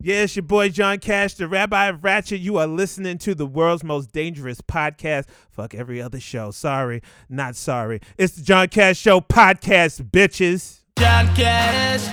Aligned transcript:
Yeah, 0.00 0.26
your 0.30 0.44
boy 0.44 0.68
John 0.68 1.00
Cash, 1.00 1.34
the 1.34 1.48
Rabbi 1.48 1.86
of 1.86 2.04
Ratchet. 2.04 2.38
You 2.38 2.56
are 2.58 2.68
listening 2.68 3.18
to 3.18 3.34
the 3.34 3.46
world's 3.46 3.82
most 3.82 4.12
dangerous 4.12 4.60
podcast. 4.60 5.24
Fuck 5.50 5.74
every 5.74 6.00
other 6.00 6.20
show. 6.20 6.52
Sorry, 6.52 7.02
not 7.28 7.56
sorry. 7.56 8.00
It's 8.16 8.36
the 8.36 8.42
John 8.42 8.68
Cash 8.68 8.96
Show 8.96 9.20
podcast, 9.20 10.08
bitches. 10.10 10.82
John 11.00 11.26
Cash. 11.34 12.06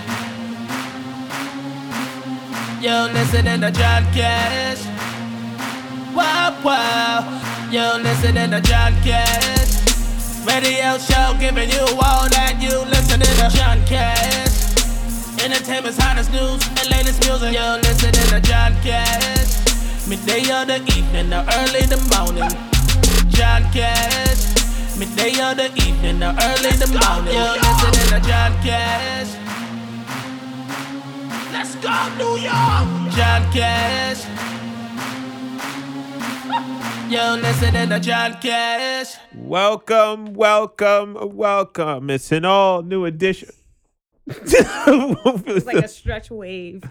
Yo, 2.82 3.08
listening 3.12 3.60
to 3.60 3.70
John 3.70 4.02
Cash. 4.12 4.84
Wow, 6.12 6.60
wow. 6.64 7.68
Yo, 7.70 7.98
listening 8.02 8.50
to 8.50 8.60
John 8.62 8.94
Cash. 9.02 10.44
Radio 10.44 10.98
show 10.98 11.36
giving 11.38 11.70
you 11.70 11.86
all 12.02 12.28
that 12.30 12.58
you 12.60 12.80
listening 12.90 13.28
to 13.28 13.56
John 13.56 13.84
Cash. 13.86 14.45
Entertainment's 15.46 15.96
hottest 15.96 16.32
news 16.32 16.58
and 16.66 16.90
latest 16.90 17.24
music. 17.24 17.54
Yo, 17.54 17.76
listening 17.76 18.26
to 18.34 18.40
John 18.40 18.72
Cash. 18.82 19.54
Midday 20.08 20.42
or 20.50 20.66
the 20.66 20.82
evening 20.90 21.32
or 21.32 21.46
early 21.54 21.86
the 21.86 22.02
morning. 22.10 22.50
John 23.30 23.62
Cash. 23.70 24.42
Midday 24.98 25.38
or 25.38 25.54
the 25.54 25.70
evening 25.86 26.20
or 26.20 26.34
early 26.34 26.74
the 26.74 26.90
morning. 26.98 27.32
Yo, 27.32 27.54
listening 27.62 28.08
to 28.10 28.28
John 28.28 28.52
Cash. 28.60 29.30
Let's 31.52 31.76
go, 31.76 31.94
New 32.18 32.42
York. 32.42 33.14
John 33.14 33.46
Cash. 33.52 34.26
Yo, 37.08 37.36
listening 37.36 37.88
to 37.90 38.00
John 38.00 38.34
Cash. 38.42 39.14
Welcome, 39.32 40.34
welcome, 40.34 41.16
welcome. 41.36 42.10
It's 42.10 42.32
an 42.32 42.44
all 42.44 42.82
new 42.82 43.04
edition. 43.04 43.50
It's 44.26 45.66
like 45.66 45.76
a 45.84 45.88
stretch 45.88 46.30
wave. 46.30 46.82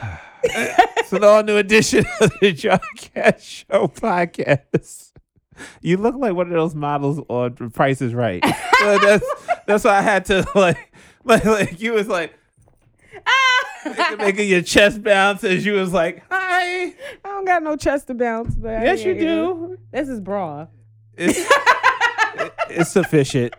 it's 0.42 1.12
an 1.12 1.24
all 1.24 1.42
new 1.42 1.56
edition 1.56 2.04
of 2.20 2.32
the 2.40 2.52
John 2.52 2.80
Cash 2.96 3.66
Show 3.70 3.88
podcast. 3.88 5.12
You 5.82 5.98
look 5.98 6.14
like 6.16 6.34
one 6.34 6.46
of 6.46 6.52
those 6.54 6.74
models 6.74 7.20
on 7.28 7.70
Price 7.70 8.00
is 8.00 8.14
Right. 8.14 8.44
So 8.80 8.98
that's 8.98 9.24
that's 9.66 9.84
why 9.84 9.98
I 9.98 10.00
had 10.00 10.24
to 10.26 10.46
like 10.54 10.90
like 11.24 11.44
like 11.44 11.80
you 11.82 11.92
was 11.92 12.08
like 12.08 12.32
making 14.18 14.48
your 14.48 14.62
chest 14.62 15.02
bounce 15.02 15.44
as 15.44 15.66
you 15.66 15.74
was 15.74 15.92
like, 15.92 16.22
hi. 16.30 16.84
I 16.86 16.94
don't 17.24 17.44
got 17.44 17.62
no 17.62 17.76
chest 17.76 18.06
to 18.06 18.14
bounce, 18.14 18.54
but 18.54 18.82
Yes, 18.82 19.04
you 19.04 19.12
do. 19.12 19.78
This 19.92 20.08
is 20.08 20.18
bra. 20.18 20.68
It's, 21.14 21.38
it's 22.70 22.90
sufficient. 22.90 23.52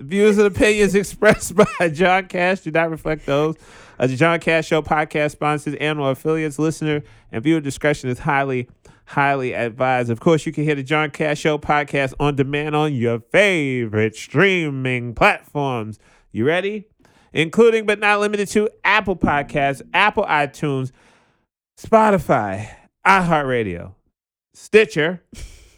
The 0.00 0.06
views 0.06 0.38
and 0.38 0.46
opinions 0.46 0.94
expressed 0.94 1.54
by 1.54 1.90
John 1.90 2.26
Cash 2.26 2.60
do 2.60 2.70
not 2.70 2.88
reflect 2.88 3.26
those 3.26 3.56
of 3.98 4.08
the 4.08 4.16
John 4.16 4.40
Cash 4.40 4.68
Show 4.68 4.80
podcast 4.80 5.32
sponsors 5.32 5.74
and 5.78 6.00
or 6.00 6.12
affiliates. 6.12 6.58
Listener 6.58 7.02
and 7.30 7.44
viewer 7.44 7.60
discretion 7.60 8.08
is 8.08 8.20
highly, 8.20 8.66
highly 9.04 9.52
advised. 9.52 10.08
Of 10.08 10.18
course, 10.18 10.46
you 10.46 10.52
can 10.52 10.64
hear 10.64 10.74
the 10.74 10.82
John 10.82 11.10
Cash 11.10 11.40
Show 11.40 11.58
podcast 11.58 12.14
on 12.18 12.34
demand 12.34 12.74
on 12.74 12.94
your 12.94 13.20
favorite 13.20 14.16
streaming 14.16 15.14
platforms. 15.14 15.98
You 16.32 16.46
ready? 16.46 16.86
Including 17.34 17.84
but 17.84 17.98
not 17.98 18.20
limited 18.20 18.48
to 18.48 18.70
Apple 18.82 19.16
Podcasts, 19.16 19.82
Apple 19.92 20.24
iTunes, 20.24 20.92
Spotify, 21.78 22.70
iHeartRadio, 23.06 23.92
Stitcher, 24.54 25.22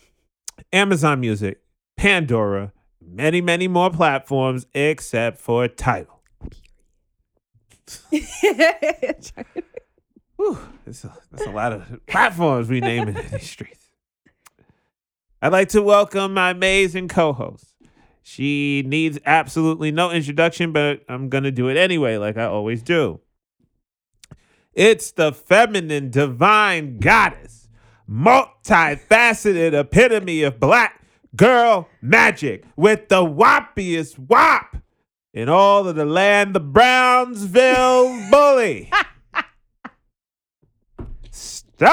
Amazon 0.72 1.18
Music, 1.18 1.60
Pandora, 1.96 2.72
many, 3.12 3.40
many 3.40 3.68
more 3.68 3.90
platforms 3.90 4.66
except 4.74 5.38
for 5.38 5.68
Tidal. 5.68 6.22
Whew, 10.36 10.58
that's, 10.84 11.04
a, 11.04 11.16
that's 11.30 11.46
a 11.46 11.50
lot 11.50 11.72
of 11.72 12.00
platforms 12.06 12.68
we 12.68 12.80
name 12.80 13.08
in 13.08 13.14
these 13.14 13.48
streets. 13.48 13.86
I'd 15.40 15.52
like 15.52 15.68
to 15.70 15.82
welcome 15.82 16.34
my 16.34 16.50
amazing 16.50 17.08
co 17.08 17.32
host. 17.32 17.74
She 18.22 18.84
needs 18.86 19.18
absolutely 19.26 19.90
no 19.90 20.10
introduction, 20.10 20.72
but 20.72 21.02
I'm 21.08 21.28
going 21.28 21.44
to 21.44 21.50
do 21.50 21.68
it 21.68 21.76
anyway, 21.76 22.16
like 22.16 22.36
I 22.36 22.44
always 22.44 22.82
do. 22.82 23.20
It's 24.72 25.10
the 25.10 25.32
feminine 25.32 26.10
divine 26.10 26.98
goddess, 26.98 27.68
multifaceted 28.08 29.78
epitome 29.78 30.42
of 30.44 30.60
black 30.60 31.01
girl 31.36 31.88
magic 32.00 32.64
with 32.76 33.08
the 33.08 33.22
whoppiest 33.24 34.14
whop 34.16 34.76
in 35.32 35.48
all 35.48 35.88
of 35.88 35.96
the 35.96 36.04
land, 36.04 36.54
the 36.54 36.60
Brownsville 36.60 38.18
bully. 38.30 38.90
Stop! 41.30 41.88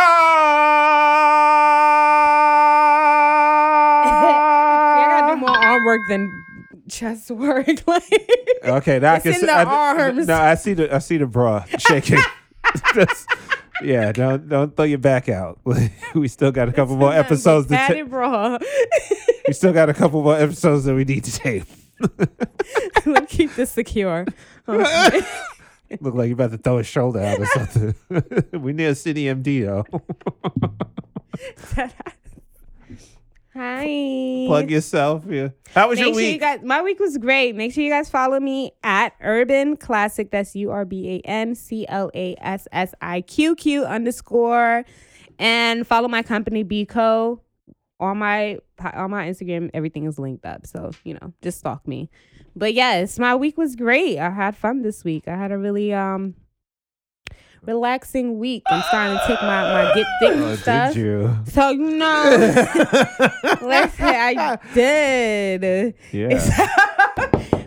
I 4.05 5.07
gotta 5.09 5.33
do 5.35 5.39
more 5.39 5.49
arm 5.57 5.85
work 5.85 6.01
than 6.09 6.29
chest 6.89 7.31
work. 7.31 7.67
like 7.87 8.03
Okay, 8.63 8.99
now 8.99 9.13
I 9.13 9.19
can 9.19 9.33
in 9.33 9.39
see. 9.39 9.45
the 9.45 9.51
I, 9.51 9.63
arms. 9.63 10.27
No, 10.27 10.35
I 10.35 10.55
see 10.55 10.73
the 10.73 10.93
I 10.93 10.99
see 10.99 11.17
the 11.17 11.27
bra 11.27 11.63
shaking. 11.77 12.19
Yeah, 13.81 14.11
don't 14.11 14.49
don't 14.49 14.75
throw 14.75 14.85
your 14.85 14.97
back 14.97 15.29
out. 15.29 15.59
we 16.15 16.27
still 16.27 16.51
got 16.51 16.69
a 16.69 16.73
couple 16.73 16.95
more 16.95 17.13
episodes 17.13 17.67
to 17.67 18.05
bra. 18.05 18.57
We 19.47 19.53
still 19.53 19.73
got 19.73 19.89
a 19.89 19.95
couple 19.95 20.21
more 20.21 20.37
episodes 20.37 20.85
that 20.85 20.93
we 20.93 21.05
need 21.05 21.23
to 21.23 21.31
tape. 21.31 21.65
Let's 23.05 23.33
keep 23.33 23.55
this 23.55 23.71
secure. 23.71 24.27
Oh, 24.67 25.07
okay. 25.07 25.21
Look 25.99 26.13
like 26.13 26.27
you're 26.27 26.35
about 26.35 26.51
to 26.51 26.59
throw 26.59 26.77
his 26.77 26.85
shoulder 26.85 27.19
out 27.19 27.39
or 27.39 27.47
something. 27.47 27.95
we 28.61 28.73
need 28.73 28.85
a 28.85 28.95
City 28.95 29.23
MD 29.23 29.65
though. 29.65 29.85
Hi. 33.59 34.45
Plug 34.47 34.71
yourself. 34.71 35.25
Yeah. 35.27 35.49
How 35.75 35.89
was 35.89 35.99
Make 35.99 36.05
your 36.05 36.13
sure 36.13 36.21
you 36.23 36.31
week? 36.31 36.39
guys. 36.39 36.59
My 36.63 36.81
week 36.81 36.97
was 36.97 37.17
great. 37.17 37.57
Make 37.57 37.73
sure 37.73 37.83
you 37.83 37.89
guys 37.89 38.09
follow 38.09 38.39
me 38.39 38.71
at 38.83 39.13
Urban 39.19 39.75
Classic. 39.75 40.31
That's 40.31 40.55
U 40.55 40.71
R 40.71 40.85
B 40.85 41.15
A 41.25 41.27
N 41.27 41.55
C 41.55 41.85
L 41.89 42.09
A 42.15 42.35
S 42.39 42.69
S 42.71 42.93
I 43.01 43.19
Q 43.19 43.55
Q 43.55 43.83
underscore, 43.83 44.85
and 45.39 45.85
follow 45.85 46.07
my 46.07 46.23
company 46.23 46.63
Bco 46.63 47.41
on 47.99 48.17
my 48.17 48.59
on 48.93 49.11
my 49.11 49.27
Instagram. 49.27 49.69
Everything 49.73 50.05
is 50.05 50.17
linked 50.17 50.45
up, 50.45 50.65
so 50.65 50.91
you 51.03 51.15
know, 51.15 51.33
just 51.41 51.59
stalk 51.59 51.85
me. 51.85 52.09
But 52.55 52.73
yes, 52.73 53.19
my 53.19 53.35
week 53.35 53.57
was 53.57 53.75
great. 53.75 54.19
I 54.19 54.29
had 54.29 54.55
fun 54.55 54.83
this 54.83 55.03
week. 55.03 55.27
I 55.27 55.35
had 55.35 55.51
a 55.51 55.57
really 55.57 55.93
um 55.93 56.35
relaxing 57.65 58.39
week. 58.39 58.63
I'm 58.67 58.83
starting 58.83 59.17
to 59.17 59.23
take 59.27 59.41
my 59.41 59.73
my 59.73 59.93
get 59.93 60.07
thick 60.19 60.33
oh, 60.35 60.55
stuff. 60.55 60.95
you? 60.95 61.37
So 61.47 61.69
you 61.69 61.91
know, 61.91 62.23
let's 63.61 63.95
say 63.95 64.35
I 64.37 64.57
did. 64.73 65.95
yeah. 66.11 66.67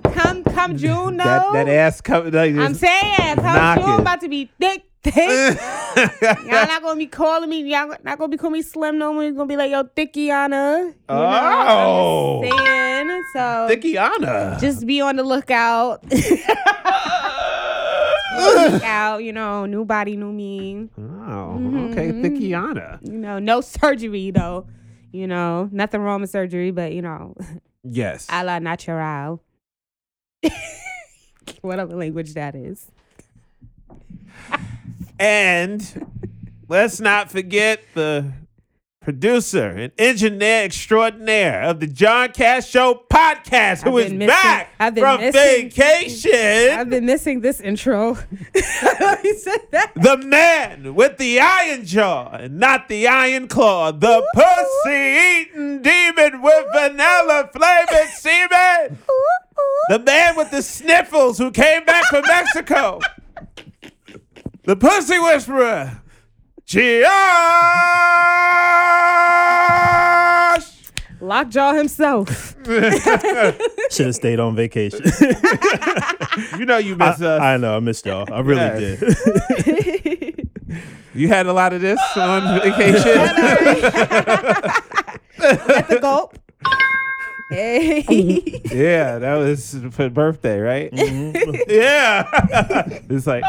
come 0.13 0.45
come 0.45 0.77
June 0.77 1.17
though. 1.17 1.25
That, 1.25 1.53
that 1.53 1.69
ass 1.69 2.01
coming. 2.01 2.33
Like, 2.33 2.55
I'm 2.55 2.75
saying 2.75 3.37
come. 3.37 3.79
June 3.79 4.01
about 4.01 4.21
to 4.21 4.29
be 4.29 4.51
thick, 4.59 4.85
thick. 5.03 5.61
Y'all 6.23 6.67
not 6.67 6.83
gonna 6.83 6.99
be 6.99 7.07
calling 7.07 7.51
me. 7.51 7.61
Y'all 7.71 7.95
not 8.03 8.19
gonna 8.19 8.29
be 8.29 8.37
calling 8.37 8.55
me 8.55 8.63
slim 8.63 8.99
no 8.99 9.13
more. 9.13 9.25
You're 9.25 9.33
gonna 9.33 9.47
be 9.47 9.57
like 9.57 9.71
yo 9.71 9.85
Thickiana. 9.85 10.87
You 10.87 10.95
Oh. 11.09 11.23
I'm 11.25 11.67
just 11.67 11.71
oh. 11.71 12.43
saying. 12.43 13.23
So 13.35 13.69
Thickiana. 13.71 14.61
just 14.61 14.87
be 14.87 15.01
on 15.01 15.17
the 15.17 15.23
lookout. 15.23 16.05
out, 18.85 19.19
you 19.25 19.33
know, 19.33 19.67
new 19.67 19.85
body, 19.85 20.17
new 20.17 20.33
me. 20.33 20.89
Oh, 20.99 21.01
Mm-hmm. 21.03 21.93
okay, 21.93 22.13
Thickiana. 22.13 22.99
You 23.03 23.19
know, 23.19 23.39
no 23.39 23.61
surgery 23.77 24.31
though. 24.31 24.67
You 25.13 25.27
know, 25.27 25.69
nothing 25.73 26.01
wrong 26.01 26.21
with 26.23 26.31
surgery, 26.31 26.71
but 26.71 26.93
you 26.93 27.03
know, 27.03 27.35
Yes. 27.85 28.27
a 28.31 28.43
la 28.45 28.59
natural. 28.59 29.43
Whatever 31.61 31.95
language 31.97 32.35
that 32.35 32.55
is. 32.55 32.87
And 35.19 36.07
let's 36.69 37.01
not 37.01 37.31
forget 37.31 37.81
the 37.95 38.33
producer 39.03 39.67
and 39.69 39.93
engineer 39.99 40.65
extraordinaire 40.65 41.63
of 41.63 41.81
the 41.81 41.87
John 41.87 42.31
Cash 42.33 42.69
Show 42.69 43.03
podcast, 43.11 43.83
who 43.83 43.99
is 43.99 44.13
missing- 44.13 44.27
back 44.29 44.71
I've 44.79 44.95
been 44.95 45.03
from 45.03 45.21
missing- 45.21 45.71
vacation. 45.71 46.79
I've 46.79 46.89
been 46.91 47.05
missing 47.07 47.41
this 47.41 47.61
intro. 47.61 48.17
you 48.55 48.63
said 49.39 49.61
that. 49.73 49.93
the 49.97 50.17
man 50.19 50.95
with 50.95 51.19
the 51.19 51.41
iron 51.41 51.85
jaw 51.85 52.31
and 52.33 52.59
not 52.59 52.89
the 52.89 53.09
iron 53.09 53.49
claw, 53.49 53.91
the 53.93 54.25
pussy 54.35 55.41
eating 55.51 55.83
demon 55.83 56.41
with 56.41 56.67
vanilla 56.73 57.51
flavored 57.53 58.09
semen, 58.15 58.99
the 59.89 59.99
man 59.99 60.37
with 60.37 60.51
the 60.51 60.63
sniffles 60.63 61.39
who 61.39 61.51
came 61.51 61.85
back 61.85 62.05
from 62.05 62.23
Mexico, 62.23 63.01
the 64.65 64.77
pussy 64.77 65.19
whisperer, 65.19 66.02
Josh 70.53 70.65
Lockjaw 71.21 71.75
himself. 71.75 72.57
Should 73.91 74.07
have 74.07 74.15
stayed 74.15 74.41
on 74.41 74.57
vacation. 74.57 75.01
You 76.59 76.65
know 76.65 76.79
you 76.79 76.97
miss 76.97 77.21
us. 77.21 77.41
I, 77.43 77.55
I 77.55 77.57
know. 77.59 77.77
I 77.77 77.81
missed 77.81 78.07
y'all. 78.07 78.27
I 78.33 78.41
really 78.41 78.61
Yes. 78.63 79.01
did. 79.01 80.49
you 81.15 81.29
had 81.29 81.45
a 81.47 81.53
lot 81.53 81.75
of 81.75 81.83
this 81.83 82.01
on 82.17 82.59
vacation. 82.63 83.19
At 85.39 85.89
the 85.91 85.99
gulp. 86.01 86.39
Hey. 87.53 88.63
yeah, 88.73 89.19
that 89.19 89.35
was 89.37 89.77
for 89.91 90.09
birthday, 90.11 90.59
right? 90.59 90.91
Mm-hmm. 90.93 91.55
yeah. 91.69 92.29
it's 93.11 93.27
like 93.27 93.45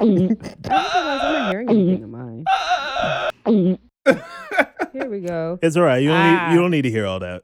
I'm 0.00 0.28
not 0.64 1.50
hearing 1.50 1.68
anything 1.68 2.04
of 2.04 2.10
mine. 2.10 2.44
Here 4.92 5.08
we 5.10 5.20
go. 5.20 5.58
It's 5.62 5.76
all 5.76 5.82
right. 5.84 6.02
You 6.02 6.08
don't 6.08 6.16
Ah. 6.18 6.48
need. 6.48 6.54
You 6.54 6.60
don't 6.60 6.70
need 6.70 6.82
to 6.82 6.90
hear 6.90 7.06
all 7.06 7.18
that. 7.20 7.42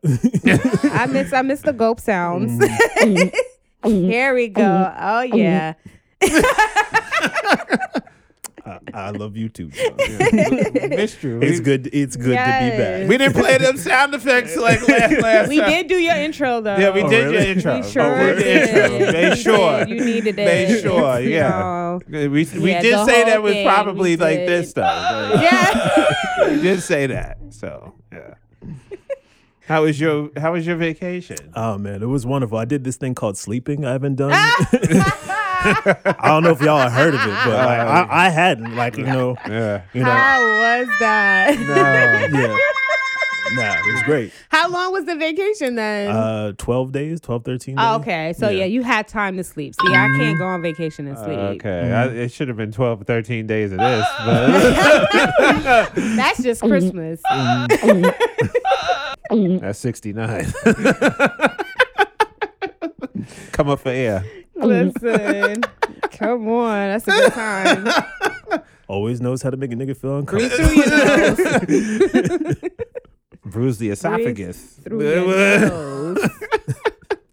I 0.92 1.06
miss 1.06 1.32
I 1.32 1.42
miss 1.42 1.60
the 1.62 1.72
gulp 1.72 2.00
sounds. 2.00 2.52
Mm. 2.58 3.32
Here 3.84 4.34
we 4.34 4.48
go. 4.48 4.92
Oh 4.98 5.20
yeah. 5.22 5.74
I, 8.66 8.78
I 8.94 9.10
love 9.10 9.36
you 9.36 9.48
too. 9.50 9.68
John. 9.68 9.94
missed 10.88 11.22
you. 11.22 11.40
It's 11.42 11.58
We- 11.58 11.64
good. 11.64 11.86
It's 11.92 12.16
good 12.16 12.24
to 12.24 12.28
be 12.28 12.32
Yes. 12.34 12.78
back. 13.02 13.08
We 13.08 13.18
didn't 13.18 13.34
play 13.34 13.58
them 13.58 13.76
sound 13.76 14.14
effects 14.14 14.56
like 14.68 14.86
last, 14.88 15.20
last 15.20 15.48
We 15.50 15.58
time. 15.60 15.68
did 15.70 15.86
do 15.88 15.96
your 15.96 16.14
intro 16.16 16.60
though. 16.62 16.76
Yeah, 16.76 16.90
we 16.90 17.02
Oh, 17.02 17.10
did 17.10 17.24
really? 17.24 17.34
your 17.44 17.52
intro. 17.52 17.74
We 17.74 17.80
oh, 17.80 17.82
sure 17.90 18.10
we 18.10 18.24
did 18.24 18.38
the 18.38 18.84
intro. 18.84 18.98
did. 18.98 19.12
Made 19.12 19.30
We 19.30 19.36
sure. 19.36 19.78
did. 19.84 19.88
You 19.90 20.04
needed 20.04 20.38
it. 20.38 20.44
Made 20.46 20.80
sure, 20.80 21.20
yeah. 21.28 21.48
No. 21.50 22.00
We, 22.08 22.28
we 22.28 22.44
Yeah, 22.70 22.80
did 22.82 22.94
the 22.94 23.04
say 23.04 23.16
whole 23.16 23.24
that 23.26 23.42
was 23.42 23.52
thing, 23.52 23.66
probably 23.66 24.16
like 24.16 24.38
did. 24.38 24.48
this 24.48 24.72
though. 24.72 24.82
Like, 24.82 25.42
Yeah. 25.42 26.48
we 26.50 26.62
did 26.62 26.80
say 26.82 27.06
that. 27.08 27.38
So 27.50 27.92
yeah. 28.12 28.34
How 29.66 29.84
was 29.84 29.98
your 29.98 30.30
How 30.36 30.52
was 30.52 30.66
your 30.66 30.76
vacation? 30.76 31.36
Oh 31.54 31.78
man, 31.78 32.02
it 32.02 32.06
was 32.06 32.26
wonderful. 32.26 32.58
I 32.58 32.64
did 32.64 32.84
this 32.84 32.96
thing 32.96 33.14
called 33.14 33.38
sleeping. 33.38 33.84
I 33.84 33.92
haven't 33.92 34.16
done. 34.16 34.32
Ah! 34.34 35.34
I 36.20 36.28
don't 36.28 36.42
know 36.42 36.50
if 36.50 36.60
y'all 36.60 36.78
have 36.78 36.92
heard 36.92 37.14
of 37.14 37.20
it, 37.20 37.26
but 37.26 37.48
like, 37.48 37.78
I, 37.80 38.06
I 38.10 38.28
hadn't. 38.28 38.76
Like 38.76 38.98
you 38.98 39.04
know, 39.04 39.36
Yeah. 39.48 39.82
you 39.94 40.02
know, 40.02 40.10
How 40.10 40.42
was 40.42 40.88
that? 41.00 41.56
No. 42.30 42.38
yeah. 42.40 42.58
Nah, 43.52 43.88
it 43.88 43.92
was 43.92 44.02
great. 44.02 44.32
How 44.48 44.68
long 44.68 44.92
was 44.92 45.04
the 45.04 45.14
vacation 45.16 45.76
then? 45.76 46.10
Uh, 46.10 46.52
twelve 46.58 46.92
days, 46.92 47.20
12, 47.20 47.44
13 47.44 47.76
days. 47.76 47.84
oh, 47.86 47.96
okay. 47.96 48.32
So 48.36 48.48
yeah. 48.48 48.60
yeah. 48.60 48.64
you 48.66 48.82
had 48.82 49.06
time 49.06 49.36
to 49.36 49.44
sleep. 49.44 49.74
See, 49.74 49.88
I 49.88 49.92
can't 49.92 50.12
mm-hmm. 50.12 50.38
go 50.38 50.46
on 50.46 50.60
vacation 50.62 51.06
and 51.06 51.16
sleep. 51.16 51.38
Okay, 51.38 51.68
mm-hmm. 51.84 52.16
I, 52.16 52.22
it 52.22 52.32
should 52.32 52.48
have 52.48 52.56
been 52.56 52.72
12 52.72 53.06
13 53.06 53.46
days 53.46 53.72
of 53.72 53.78
this, 53.78 54.06
but 54.24 55.94
That's 55.94 56.42
just 56.42 56.62
Christmas. 56.62 57.20
Mm-hmm. 57.30 58.46
That's 59.60 59.78
69. 59.78 60.46
Come 63.52 63.68
up 63.70 63.80
for 63.80 63.88
air. 63.90 64.24
Listen. 64.56 65.62
Come 66.12 66.48
on. 66.48 66.88
That's 66.98 67.06
a 67.08 67.10
good 67.10 67.32
time. 67.32 67.88
Always 68.88 69.20
knows 69.20 69.42
how 69.42 69.50
to 69.50 69.56
make 69.56 69.72
a 69.72 69.76
nigga 69.76 69.96
feel 69.96 70.20
Breathe 70.22 70.52
uncomfortable. 70.52 71.58
through 71.60 71.76
your 71.78 72.38
nose. 72.50 72.70
Bruise 73.46 73.78
the 73.78 73.90
esophagus. 73.90 74.58
Through 74.84 75.02
your 75.08 75.60
nose. 75.60 76.28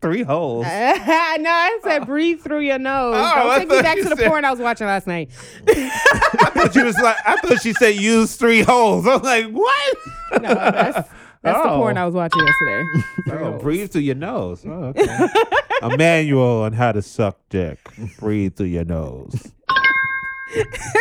Three 0.01 0.23
holes. 0.23 0.65
no, 0.65 0.71
I 0.71 1.79
said 1.83 2.05
breathe 2.07 2.41
through 2.41 2.61
your 2.61 2.79
nose. 2.79 3.15
Oh, 3.17 3.19
I 3.21 3.35
Don't 3.35 3.59
take 3.59 3.69
me 3.69 3.75
thought 3.75 3.83
back 3.83 3.97
you 3.97 4.03
to 4.03 4.09
the 4.09 4.15
said- 4.15 4.27
porn 4.29 4.45
I 4.45 4.51
was 4.51 4.59
watching 4.59 4.87
last 4.87 5.05
night. 5.07 5.29
But 5.65 6.73
she 6.73 6.81
was 6.83 6.97
like, 6.97 7.17
I 7.25 7.35
thought 7.41 7.61
she 7.61 7.73
said 7.73 7.95
use 7.95 8.35
three 8.35 8.61
holes. 8.61 9.05
I 9.07 9.15
was 9.17 9.23
like, 9.23 9.47
what? 9.51 9.97
No, 10.41 10.53
that's 10.55 11.09
that's 11.43 11.57
the 11.63 11.69
Oh. 11.71 11.77
porn 11.77 11.97
I 11.97 12.05
was 12.05 12.13
watching 12.15 12.45
yesterday. 12.45 12.83
Oh, 13.43 13.57
breathe 13.57 13.91
through 13.91 14.01
your 14.01 14.15
nose. 14.15 14.63
Oh, 14.65 14.93
okay. 14.95 15.27
A 15.81 15.97
manual 15.97 16.61
on 16.63 16.73
how 16.73 16.91
to 16.91 17.01
suck 17.01 17.37
dick. 17.49 17.79
Breathe 18.19 18.55
through 18.55 18.67
your 18.67 18.85
nose. 18.85 19.51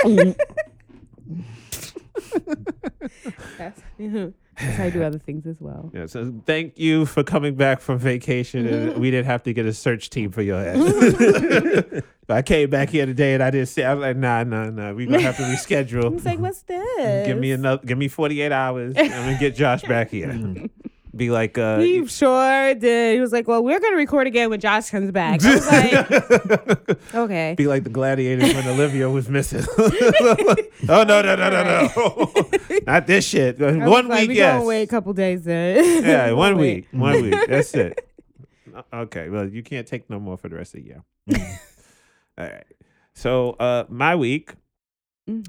That's, 3.58 3.80
how 4.60 4.84
I 4.84 4.90
do 4.90 5.02
other 5.04 5.18
things 5.18 5.46
as 5.46 5.56
well. 5.60 5.90
Yeah, 5.94 6.06
so 6.06 6.32
thank 6.46 6.78
you 6.78 7.06
for 7.06 7.22
coming 7.24 7.54
back 7.54 7.80
from 7.80 7.98
vacation, 7.98 8.66
and 8.66 8.98
we 8.98 9.10
didn't 9.10 9.26
have 9.26 9.42
to 9.44 9.52
get 9.52 9.66
a 9.66 9.72
search 9.72 10.10
team 10.10 10.30
for 10.30 10.42
your 10.42 10.58
ass. 10.58 12.02
but 12.26 12.36
I 12.36 12.42
came 12.42 12.70
back 12.70 12.90
here 12.90 13.06
today, 13.06 13.34
and 13.34 13.42
I 13.42 13.50
didn't 13.50 13.68
say. 13.68 13.84
I 13.84 13.94
was 13.94 14.02
like, 14.02 14.16
nah, 14.16 14.44
nah, 14.44 14.70
nah. 14.70 14.92
We 14.92 15.06
gonna 15.06 15.20
have 15.22 15.36
to 15.36 15.42
reschedule. 15.42 16.14
It's 16.20 16.24
like, 16.26 16.38
what's 16.38 16.62
this? 16.62 17.26
Give 17.26 17.38
me 17.38 17.52
another. 17.52 17.84
Give 17.84 17.96
me 17.98 18.08
forty 18.08 18.40
eight 18.42 18.52
hours. 18.52 18.94
I'm 18.96 19.08
gonna 19.08 19.38
get 19.38 19.54
Josh 19.54 19.82
back 19.82 20.10
here. 20.10 20.68
Be 21.14 21.30
like, 21.30 21.58
uh, 21.58 21.78
He 21.80 22.06
sure 22.06 22.74
did. 22.74 23.14
He 23.14 23.20
was 23.20 23.32
like, 23.32 23.48
"Well, 23.48 23.64
we're 23.64 23.80
gonna 23.80 23.96
record 23.96 24.28
again 24.28 24.48
when 24.48 24.60
Josh 24.60 24.90
comes 24.90 25.10
back." 25.10 25.44
I 25.44 25.54
was 25.54 25.66
like, 25.66 26.98
"Okay." 27.14 27.54
be 27.56 27.66
like 27.66 27.82
the 27.82 27.90
gladiators 27.90 28.54
when 28.54 28.66
Olivia 28.68 29.10
was 29.10 29.28
missing. 29.28 29.64
oh 29.78 31.02
no, 31.02 31.20
no, 31.20 31.34
no, 31.34 31.50
no, 31.50 31.90
no! 31.96 32.50
Not 32.86 33.08
this 33.08 33.26
shit. 33.26 33.60
I 33.60 33.66
was 33.66 33.90
One 33.90 34.06
like, 34.08 34.20
week, 34.20 34.28
we 34.30 34.36
yes. 34.36 34.54
gonna 34.54 34.66
wait 34.66 34.82
a 34.82 34.86
couple 34.86 35.12
days 35.12 35.42
then. 35.42 36.04
Yeah, 36.04 36.26
We'll 36.26 36.36
one 36.36 36.56
wait. 36.58 36.86
week. 36.92 37.00
One 37.00 37.22
week. 37.22 37.34
That's 37.48 37.74
it. 37.74 38.08
Okay. 38.92 39.28
Well, 39.30 39.48
you 39.48 39.64
can't 39.64 39.86
take 39.86 40.08
no 40.08 40.20
more 40.20 40.36
for 40.36 40.48
the 40.48 40.54
rest 40.56 40.74
of 40.76 40.82
the 40.82 40.86
year. 40.86 41.02
All 42.38 42.46
right. 42.46 42.64
So, 43.14 43.50
uh, 43.58 43.84
my 43.88 44.14
week. 44.14 44.54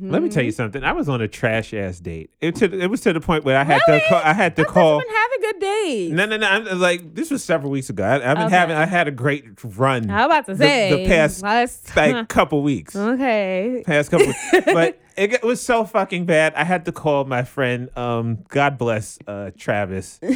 Let 0.02 0.22
me 0.24 0.30
tell 0.30 0.44
you 0.44 0.52
something. 0.52 0.84
I 0.84 0.92
was 0.92 1.10
on 1.10 1.22
a 1.22 1.28
trash 1.28 1.74
ass 1.74 2.00
date. 2.00 2.30
It 2.42 2.56
to 2.56 2.66
it 2.80 2.88
was 2.88 3.02
to 3.02 3.14
the 3.14 3.20
point 3.22 3.44
where 3.46 3.58
I 3.58 3.64
had 3.64 3.82
Really? 3.88 4.00
to 4.02 4.06
call. 4.10 4.22
I 4.24 4.34
had 4.34 4.56
to 4.58 4.62
I 4.62 4.66
call. 4.66 5.00
been 5.00 5.10
having 5.16 5.42
good 5.42 5.60
days. 5.60 6.12
No, 6.12 6.26
no, 6.26 6.38
no. 6.38 6.48
I'm 6.48 6.80
like 6.80 7.14
this 7.16 7.32
was 7.32 7.44
several 7.44 7.72
weeks 7.72 7.90
ago. 7.90 8.04
I, 8.04 8.16
I've 8.16 8.38
been 8.38 8.46
Okay. 8.48 8.56
having. 8.56 8.76
I 8.78 8.86
had 8.86 9.08
a 9.08 9.12
great 9.12 9.46
run. 9.64 10.08
How 10.10 10.26
about 10.26 10.46
to 10.48 10.54
the- 10.56 10.64
say 10.64 11.04
the 11.04 11.08
past 11.10 11.42
last 11.44 11.96
like 11.96 12.28
couple 12.30 12.62
weeks. 12.64 12.96
okay. 12.96 13.84
Past 13.86 14.12
couple, 14.12 14.34
but 14.74 15.00
it, 15.18 15.28
got- 15.28 15.44
was 15.44 15.62
so 15.62 15.86
fucking 15.86 16.26
bad. 16.26 16.54
I 16.56 16.64
had 16.64 16.86
to 16.86 16.92
call 16.92 17.26
my 17.26 17.44
friend. 17.44 17.90
Um, 17.98 18.40
God 18.50 18.78
bless 18.78 19.20
uh 19.28 19.52
Travis. 19.58 20.20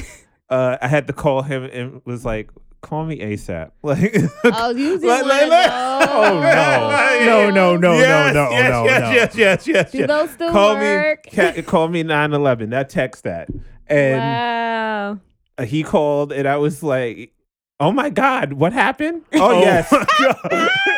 Uh, 0.47 0.77
I 0.80 0.88
had 0.88 1.07
to 1.07 1.13
call 1.13 1.42
him 1.42 1.63
and 1.63 2.01
was 2.06 2.24
like, 2.24 2.51
"Call 2.86 3.06
me 3.06 3.18
ASAP." 3.20 3.72
Like, 3.82 4.16
Oh, 4.46 4.70
you 4.70 5.00
did 5.00 5.08
Like- 5.08 5.26
like- 5.26 5.50
like- 5.50 5.70
those. 5.70 6.10
Oh 6.10 6.40
no, 7.26 7.50
no, 7.50 7.52
no, 7.76 7.78
no, 7.78 7.94
yes, 8.00 8.34
no, 8.34 8.46
no, 8.46 8.52
yes, 8.52 8.70
no, 8.72 8.84
yes, 8.86 9.02
no. 9.02 9.12
yes, 9.12 9.36
yes, 9.36 9.68
yes, 9.68 9.92
Do 9.92 9.98
yes. 9.98 10.08
those 10.08 10.30
still 10.32 10.52
call 10.52 10.76
work? 10.76 11.26
me, 11.26 11.32
ca- 11.32 11.62
call 11.64 11.88
me 11.88 12.04
911. 12.04 12.70
That 12.70 12.90
text 12.90 13.24
that, 13.24 13.50
and 13.88 14.20
wow. 14.22 15.20
he 15.66 15.82
called, 15.84 16.32
and 16.32 16.48
I 16.48 16.58
was 16.58 16.84
like, 16.84 17.34
"Oh 17.80 17.92
my 17.92 18.10
god, 18.12 18.54
what 18.54 18.72
happened?" 18.74 19.24
Oh, 19.34 19.56
oh, 19.56 19.60
yes, 19.62 19.92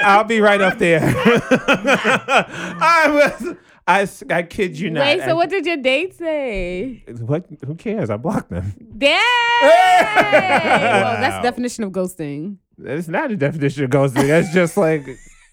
I'll 0.04 0.25
be 0.25 0.42
right 0.42 0.60
up 0.62 0.78
there. 0.80 1.00
I 1.01 3.06
was, 3.40 3.56
I, 3.87 4.01
s- 4.01 4.23
I 4.29 4.44
kid 4.44 4.77
you 4.77 4.89
not. 4.89 5.01
Wait, 5.06 5.21
I- 5.21 5.25
so 5.27 5.35
what 5.35 5.49
did 5.49 5.65
your 5.65 5.77
date 5.77 6.13
say? 6.17 7.03
What? 7.19 7.45
Who 7.65 7.75
cares? 7.75 8.09
I 8.09 8.17
blocked 8.17 8.49
them. 8.49 8.73
Dang! 8.97 9.17
well, 9.61 11.21
that's 11.21 11.37
the 11.37 11.41
definition 11.49 11.83
of 11.85 11.91
ghosting. 11.91 12.57
That's 12.77 13.07
not 13.07 13.31
a 13.31 13.35
definition 13.37 13.85
of 13.85 13.89
ghosting. 13.89 14.27
That's 14.27 14.53
just 14.53 14.77
like, 14.77 15.07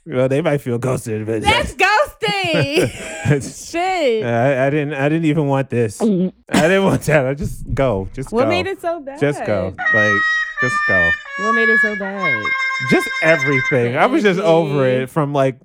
well, 0.07 0.29
they 0.29 0.43
might 0.43 0.59
feel 0.59 0.79
ghosted, 0.79 1.27
but 1.27 1.43
That's 1.43 1.75
ghosting. 1.85 3.71
Shit. 3.71 4.25
I, 4.25 4.67
I 4.67 4.71
didn't. 4.71 4.95
I 4.95 5.09
didn't 5.09 5.25
even 5.27 5.47
want 5.47 5.71
this. 5.71 6.01
I 6.03 6.07
didn't 6.51 6.85
want 6.85 7.03
that. 7.03 7.27
I 7.27 7.35
just 7.35 7.73
go. 7.73 8.09
Just 8.13 8.33
what 8.33 8.45
go. 8.45 8.49
made 8.49 8.67
it 8.67 8.81
so 8.81 9.01
bad? 9.01 9.21
Just 9.21 9.45
go. 9.47 9.75
Like, 9.95 10.21
just 10.61 10.77
go. 10.89 11.11
What 11.41 11.53
made 11.53 11.69
it 11.69 11.79
so 11.81 11.97
bad? 11.97 12.43
Just 12.91 13.09
everything. 13.23 13.97
I 13.97 14.07
was 14.07 14.23
just 14.23 14.41
over 14.41 14.87
it 14.87 15.09
from 15.09 15.33
like 15.33 15.59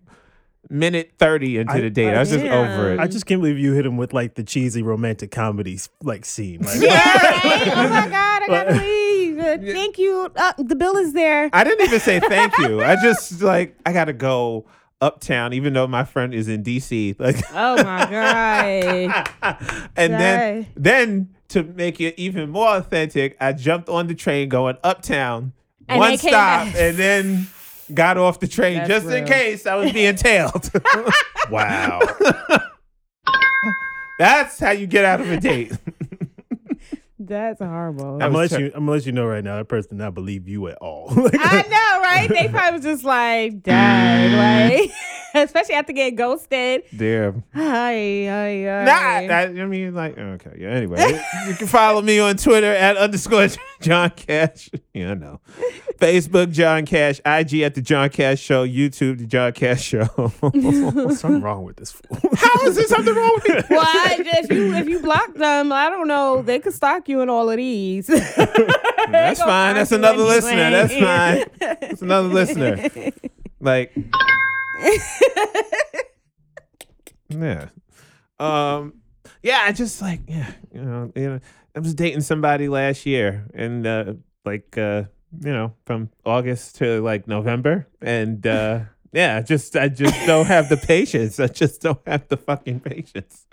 minute 0.69 1.13
thirty 1.17 1.57
into 1.57 1.73
I- 1.73 1.81
the 1.81 1.89
date. 1.89 2.13
I 2.13 2.19
was 2.19 2.29
just 2.29 2.45
over 2.45 2.93
it. 2.93 2.99
I 2.99 3.07
just 3.07 3.25
can't 3.25 3.41
believe 3.41 3.57
you 3.57 3.73
hit 3.73 3.85
him 3.85 3.97
with 3.97 4.13
like 4.13 4.35
the 4.35 4.43
cheesy 4.43 4.81
romantic 4.83 5.31
comedies 5.31 5.89
like 6.03 6.25
scene. 6.25 6.61
Like, 6.61 6.79
Right? 6.81 7.67
Oh 7.75 7.89
my 7.89 8.07
god, 8.09 8.43
I 8.43 8.47
gotta 8.47 8.73
leave. 8.75 9.39
Uh, 9.39 9.57
Thank 9.59 9.97
you. 9.97 10.29
Uh, 10.35 10.53
the 10.57 10.75
bill 10.75 10.95
is 10.97 11.13
there. 11.13 11.49
I 11.53 11.63
didn't 11.63 11.85
even 11.87 11.99
say 11.99 12.19
thank 12.19 12.57
you. 12.59 12.83
I 12.83 12.95
just 13.01 13.41
like 13.41 13.75
I 13.85 13.93
gotta 13.93 14.13
go 14.13 14.65
uptown, 15.01 15.53
even 15.53 15.71
though 15.73 15.87
my 15.87 16.03
friend 16.03 16.33
is 16.33 16.47
in 16.49 16.61
DC. 16.63 17.15
Like, 17.19 17.37
Oh 17.53 17.81
my 17.83 18.05
god. 18.09 19.29
and 19.95 20.13
then 20.13 20.67
then 20.75 21.29
to 21.49 21.63
make 21.63 21.99
it 22.01 22.15
even 22.19 22.49
more 22.49 22.67
authentic, 22.75 23.35
I 23.39 23.53
jumped 23.53 23.89
on 23.89 24.07
the 24.07 24.13
train 24.13 24.49
going 24.49 24.77
uptown, 24.83 25.53
And 25.87 25.99
one 25.99 26.17
stop, 26.17 26.31
back. 26.31 26.75
and 26.75 26.95
then 26.97 27.47
got 27.93 28.17
off 28.17 28.39
the 28.39 28.47
train 28.47 28.77
That's 28.77 28.89
just 28.89 29.07
in 29.07 29.25
case 29.25 29.65
I 29.65 29.75
was 29.75 29.91
being 29.91 30.15
tailed. 30.15 30.69
wow. 31.51 31.99
That's 34.19 34.59
how 34.59 34.71
you 34.71 34.85
get 34.85 35.05
out 35.05 35.21
of 35.21 35.31
a 35.31 35.39
date. 35.39 35.71
That's 37.19 37.59
horrible. 37.59 38.13
I'm 38.13 38.31
gonna 38.31 38.37
let 38.37 38.51
you. 38.51 38.67
I'm 38.67 38.85
gonna 38.85 38.91
let 38.91 39.05
you 39.05 39.11
know 39.11 39.25
right 39.25 39.43
now. 39.43 39.57
That 39.57 39.67
person 39.67 39.97
did 39.97 40.03
not 40.03 40.13
believe 40.13 40.47
you 40.47 40.67
at 40.67 40.77
all. 40.77 41.13
Like, 41.15 41.35
I 41.37 41.61
know, 41.61 42.01
right? 42.01 42.27
They 42.29 42.47
probably 42.47 42.77
was 42.77 42.83
just 42.83 43.03
like, 43.03 43.61
dang, 43.61 44.37
like 44.37 44.89
mm. 44.89 45.43
especially 45.43 45.75
after 45.75 45.93
getting 45.93 46.15
ghosted. 46.15 46.83
Damn. 46.95 47.43
Hi, 47.53 48.25
hi, 48.25 48.63
hi. 48.65 49.25
Nah, 49.27 49.35
I, 49.35 49.41
I 49.43 49.65
mean, 49.65 49.93
like, 49.93 50.17
okay, 50.17 50.55
yeah. 50.59 50.69
Anyway, 50.69 51.21
you 51.47 51.55
can 51.55 51.67
follow 51.67 52.01
me 52.01 52.19
on 52.19 52.37
Twitter 52.37 52.73
at 52.73 52.97
underscore 52.97 53.49
John 53.81 54.11
Cash. 54.11 54.69
Yeah, 54.99 55.11
I 55.11 55.13
know. 55.13 55.39
Facebook, 55.97 56.51
John 56.51 56.85
Cash. 56.85 57.19
IG 57.25 57.61
at 57.61 57.73
the 57.73 57.81
John 57.81 58.09
Cash 58.09 58.39
Show. 58.39 58.67
YouTube, 58.67 59.19
the 59.19 59.25
John 59.25 59.53
Cash 59.53 59.81
Show. 59.83 60.05
Something 60.41 61.41
wrong 61.41 61.63
with 61.63 61.77
this 61.77 61.91
fool. 61.91 62.17
How 62.35 62.67
is 62.67 62.75
there 62.75 62.87
something 62.87 63.15
wrong 63.15 63.31
with 63.35 63.47
me? 63.47 63.61
well, 63.69 63.81
I, 63.81 64.17
if 64.19 64.51
you 64.51 64.73
if 64.73 64.89
you 64.89 64.99
block 64.99 65.33
them, 65.35 65.71
I 65.71 65.89
don't 65.89 66.07
know. 66.07 66.41
They 66.41 66.59
could 66.59 66.73
stalk 66.73 67.07
you 67.07 67.21
in 67.21 67.29
all 67.29 67.49
of 67.49 67.57
these. 67.57 68.07
That's 68.07 69.41
fine. 69.41 69.75
That's 69.75 69.91
another 69.91 70.23
listener. 70.23 70.69
That's 70.69 70.93
fine. 70.93 71.45
That's 71.79 72.01
another 72.01 72.27
listener. 72.27 72.89
Like, 73.61 73.95
yeah. 77.29 77.69
Um, 78.39 78.93
yeah, 79.43 79.61
I 79.63 79.71
just 79.71 80.01
like, 80.01 80.21
yeah, 80.27 80.51
you 80.73 80.81
know, 80.81 81.11
you 81.15 81.29
know, 81.29 81.39
I 81.75 81.79
was 81.79 81.93
dating 81.93 82.21
somebody 82.21 82.67
last 82.67 83.05
year 83.05 83.45
and, 83.53 83.85
uh, 83.85 84.13
like, 84.49 84.77
uh, 84.77 85.03
you 85.41 85.53
know, 85.53 85.73
from 85.85 86.09
August 86.25 86.77
to 86.77 87.01
like 87.01 87.27
November. 87.27 87.87
And, 88.01 88.45
uh, 88.45 88.81
yeah, 89.11 89.37
I 89.37 89.41
just, 89.41 89.75
I 89.75 89.89
just 89.89 90.25
don't 90.25 90.47
have 90.47 90.69
the 90.69 90.77
patience. 90.77 91.39
I 91.39 91.47
just 91.47 91.81
don't 91.81 92.01
have 92.05 92.27
the 92.27 92.37
fucking 92.37 92.79
patience. 92.81 93.45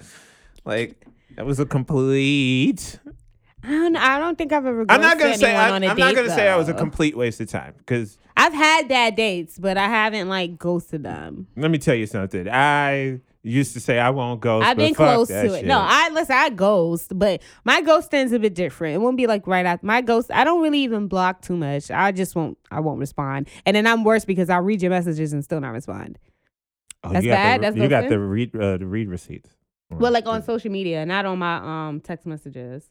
Like, 0.65 1.07
that 1.37 1.47
was 1.47 1.61
a 1.61 1.67
complete 1.67 2.99
I 3.67 3.71
don't, 3.71 3.97
I 3.97 4.19
don't 4.19 4.38
think 4.38 4.53
I've 4.53 4.65
ever. 4.65 4.85
I'm 4.88 5.00
not 5.00 5.19
gonna 5.19 5.37
say 5.37 5.55
I, 5.55 5.71
on 5.71 5.83
a 5.83 5.88
I'm 5.88 5.97
not 5.97 6.15
gonna 6.15 6.31
say 6.31 6.49
I 6.49 6.57
was 6.57 6.69
a 6.69 6.75
complete 6.75 7.17
waste 7.17 7.41
of 7.41 7.49
time 7.49 7.75
because 7.79 8.17
I've 8.37 8.53
had 8.53 8.87
bad 8.87 9.17
dates, 9.17 9.59
but 9.59 9.76
I 9.76 9.88
haven't 9.88 10.29
like 10.29 10.57
ghosted 10.57 11.03
them. 11.03 11.49
let 11.57 11.71
me 11.71 11.79
tell 11.79 11.95
you 11.95 12.07
something. 12.07 12.49
I 12.49 13.21
used 13.47 13.73
to 13.75 13.81
say 13.81 13.99
I 13.99 14.11
won't 14.11 14.41
go. 14.41 14.61
I've 14.61 14.76
been 14.76 14.95
close 14.95 15.29
to 15.29 15.47
it. 15.47 15.50
shit. 15.61 15.67
No, 15.67 15.79
I 15.81 16.11
listen. 16.11 16.37
I 16.37 16.50
ghost, 16.50 17.19
but 17.19 17.43
my 17.65 17.81
ghost 17.81 18.11
ghosting's 18.11 18.33
a 18.33 18.38
bit 18.38 18.55
different. 18.55 18.95
It 18.95 18.99
won't 18.99 19.17
be 19.17 19.26
like 19.26 19.47
right 19.47 19.65
after 19.65 19.87
my 19.87 20.00
ghost. 20.00 20.31
I 20.33 20.45
don't 20.45 20.62
really 20.62 20.81
even 20.81 21.09
block 21.09 21.43
too 21.43 21.57
much. 21.57 21.91
I 21.91 22.12
just 22.12 22.35
won't. 22.35 22.59
I 22.71 22.81
won't 22.81 23.00
respond, 23.00 23.49
and 23.65 23.76
then 23.76 23.87
I'm 23.87 24.05
worse 24.05 24.25
because 24.25 24.50
I'll 24.50 24.62
read 24.62 24.83
your 24.83 24.91
messages 24.91 25.33
and 25.33 25.43
still 25.45 25.61
not 25.61 25.71
respond. 25.71 26.19
Oh, 27.05 27.12
That's 27.12 27.25
you 27.25 27.31
got 27.31 27.37
bad? 27.37 27.61
The, 27.61 27.62
That's 27.62 27.76
you 27.76 27.88
got 27.88 28.09
the 28.09 28.19
read 28.19 28.57
uh, 28.57 28.76
the 28.79 28.87
read 28.87 29.09
receipts. 29.09 29.50
Well, 29.91 30.12
like 30.12 30.26
on 30.26 30.43
social 30.43 30.71
media, 30.71 31.07
not 31.07 31.26
on 31.26 31.38
my 31.38 31.88
um 31.88 32.00
text 32.00 32.26
messages. 32.26 32.91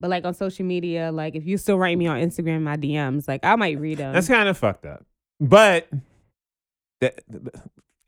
But 0.00 0.10
like 0.10 0.24
on 0.24 0.34
social 0.34 0.66
media, 0.66 1.12
like 1.12 1.36
if 1.36 1.46
you 1.46 1.56
still 1.56 1.78
write 1.78 1.96
me 1.96 2.08
on 2.08 2.18
Instagram, 2.18 2.62
my 2.62 2.76
DMs, 2.76 3.28
like 3.28 3.44
I 3.44 3.54
might 3.54 3.78
read 3.78 3.98
them. 3.98 4.12
That's 4.12 4.26
kind 4.26 4.48
of 4.48 4.58
fucked 4.58 4.84
up. 4.84 5.06
But 5.38 5.88
that 7.00 7.22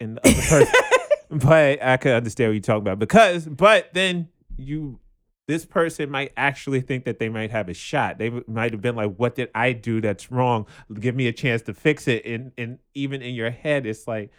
and 0.01 0.17
the 0.17 0.27
other 0.27 0.43
person, 0.43 0.75
but 1.35 1.83
I 1.83 1.97
could 1.97 2.13
understand 2.13 2.51
what 2.51 2.55
you 2.55 2.61
talk 2.61 2.79
about 2.79 2.99
because 2.99 3.47
but 3.47 3.93
then 3.93 4.29
you 4.57 5.01
this 5.47 5.67
person 5.67 6.11
might 6.11 6.33
actually 6.37 6.81
think 6.81 7.05
that 7.05 7.19
they 7.19 7.29
might 7.29 7.51
have 7.51 7.69
a 7.69 7.75
shot. 7.75 8.19
They 8.19 8.31
might 8.47 8.73
have 8.73 8.81
been 8.81 8.97
like, 8.97 9.15
"What 9.17 9.35
did 9.35 9.51
I 9.55 9.73
do 9.73 10.01
that's 10.01 10.33
wrong? 10.33 10.67
Give 10.99 11.15
me 11.15 11.27
a 11.27 11.33
chance 11.33 11.63
to 11.63 11.75
fix 11.75 12.09
it." 12.09 12.25
And 12.25 12.53
and 12.57 12.79
even 12.95 13.21
in 13.21 13.35
your 13.35 13.51
head, 13.51 13.85
it's 13.85 14.09
like, 14.09 14.31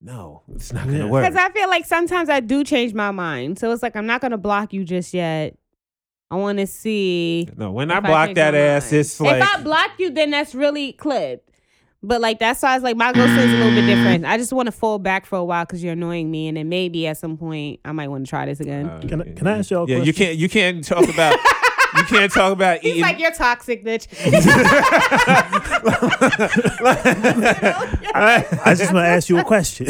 "No, 0.00 0.42
it's 0.54 0.72
not 0.72 0.86
gonna 0.86 1.08
work." 1.08 1.24
Because 1.24 1.36
I 1.36 1.50
feel 1.50 1.68
like 1.68 1.84
sometimes 1.84 2.28
I 2.28 2.40
do 2.40 2.62
change 2.62 2.94
my 2.94 3.10
mind. 3.10 3.58
So 3.58 3.72
it's 3.72 3.82
like 3.82 3.96
I'm 3.96 4.06
not 4.06 4.20
gonna 4.20 4.38
block 4.38 4.72
you 4.72 4.84
just 4.84 5.12
yet. 5.12 5.56
I 6.30 6.36
want 6.36 6.58
to 6.60 6.66
see. 6.66 7.48
no, 7.56 7.72
when 7.72 7.90
I 7.90 8.00
block 8.00 8.28
change 8.28 8.36
that 8.36 8.54
ass, 8.54 8.90
mind. 8.90 9.00
it's 9.00 9.20
like 9.20 9.42
if 9.42 9.54
I 9.54 9.62
block 9.62 9.90
you, 9.98 10.10
then 10.10 10.30
that's 10.30 10.54
really 10.54 10.92
clipped. 10.92 11.51
But 12.04 12.20
like 12.20 12.40
that's 12.40 12.60
why 12.62 12.74
it's 12.74 12.82
like 12.82 12.96
my 12.96 13.12
ghosting 13.12 13.38
is 13.38 13.52
a 13.52 13.56
little 13.56 13.74
bit 13.74 13.86
different. 13.86 14.24
I 14.24 14.36
just 14.36 14.52
want 14.52 14.66
to 14.66 14.72
fall 14.72 14.98
back 14.98 15.24
for 15.24 15.38
a 15.38 15.44
while 15.44 15.64
because 15.64 15.82
you're 15.84 15.92
annoying 15.92 16.30
me, 16.30 16.48
and 16.48 16.56
then 16.56 16.68
maybe 16.68 17.06
at 17.06 17.16
some 17.16 17.36
point 17.36 17.80
I 17.84 17.92
might 17.92 18.08
want 18.08 18.26
to 18.26 18.30
try 18.30 18.44
this 18.46 18.58
again. 18.60 18.88
Uh, 18.88 19.00
Can 19.06 19.22
I- 19.22 19.32
can 19.32 19.46
I 19.46 19.58
ask 19.58 19.70
y'all 19.70 19.84
a 19.84 19.86
Yeah, 19.86 19.98
you 19.98 20.12
can't. 20.12 20.36
You 20.36 20.48
can't 20.48 20.84
talk 20.84 21.08
about. 21.08 21.36
you 21.96 22.02
can't 22.04 22.32
talk 22.32 22.52
about 22.52 22.78
He's 22.80 22.92
eating. 22.92 23.02
like 23.02 23.20
you're 23.20 23.30
toxic, 23.32 23.84
bitch. 23.84 24.08
I 28.64 28.74
just 28.76 28.92
want 28.92 29.04
to 29.04 29.08
ask 29.08 29.28
you 29.28 29.38
a 29.38 29.44
question. 29.44 29.86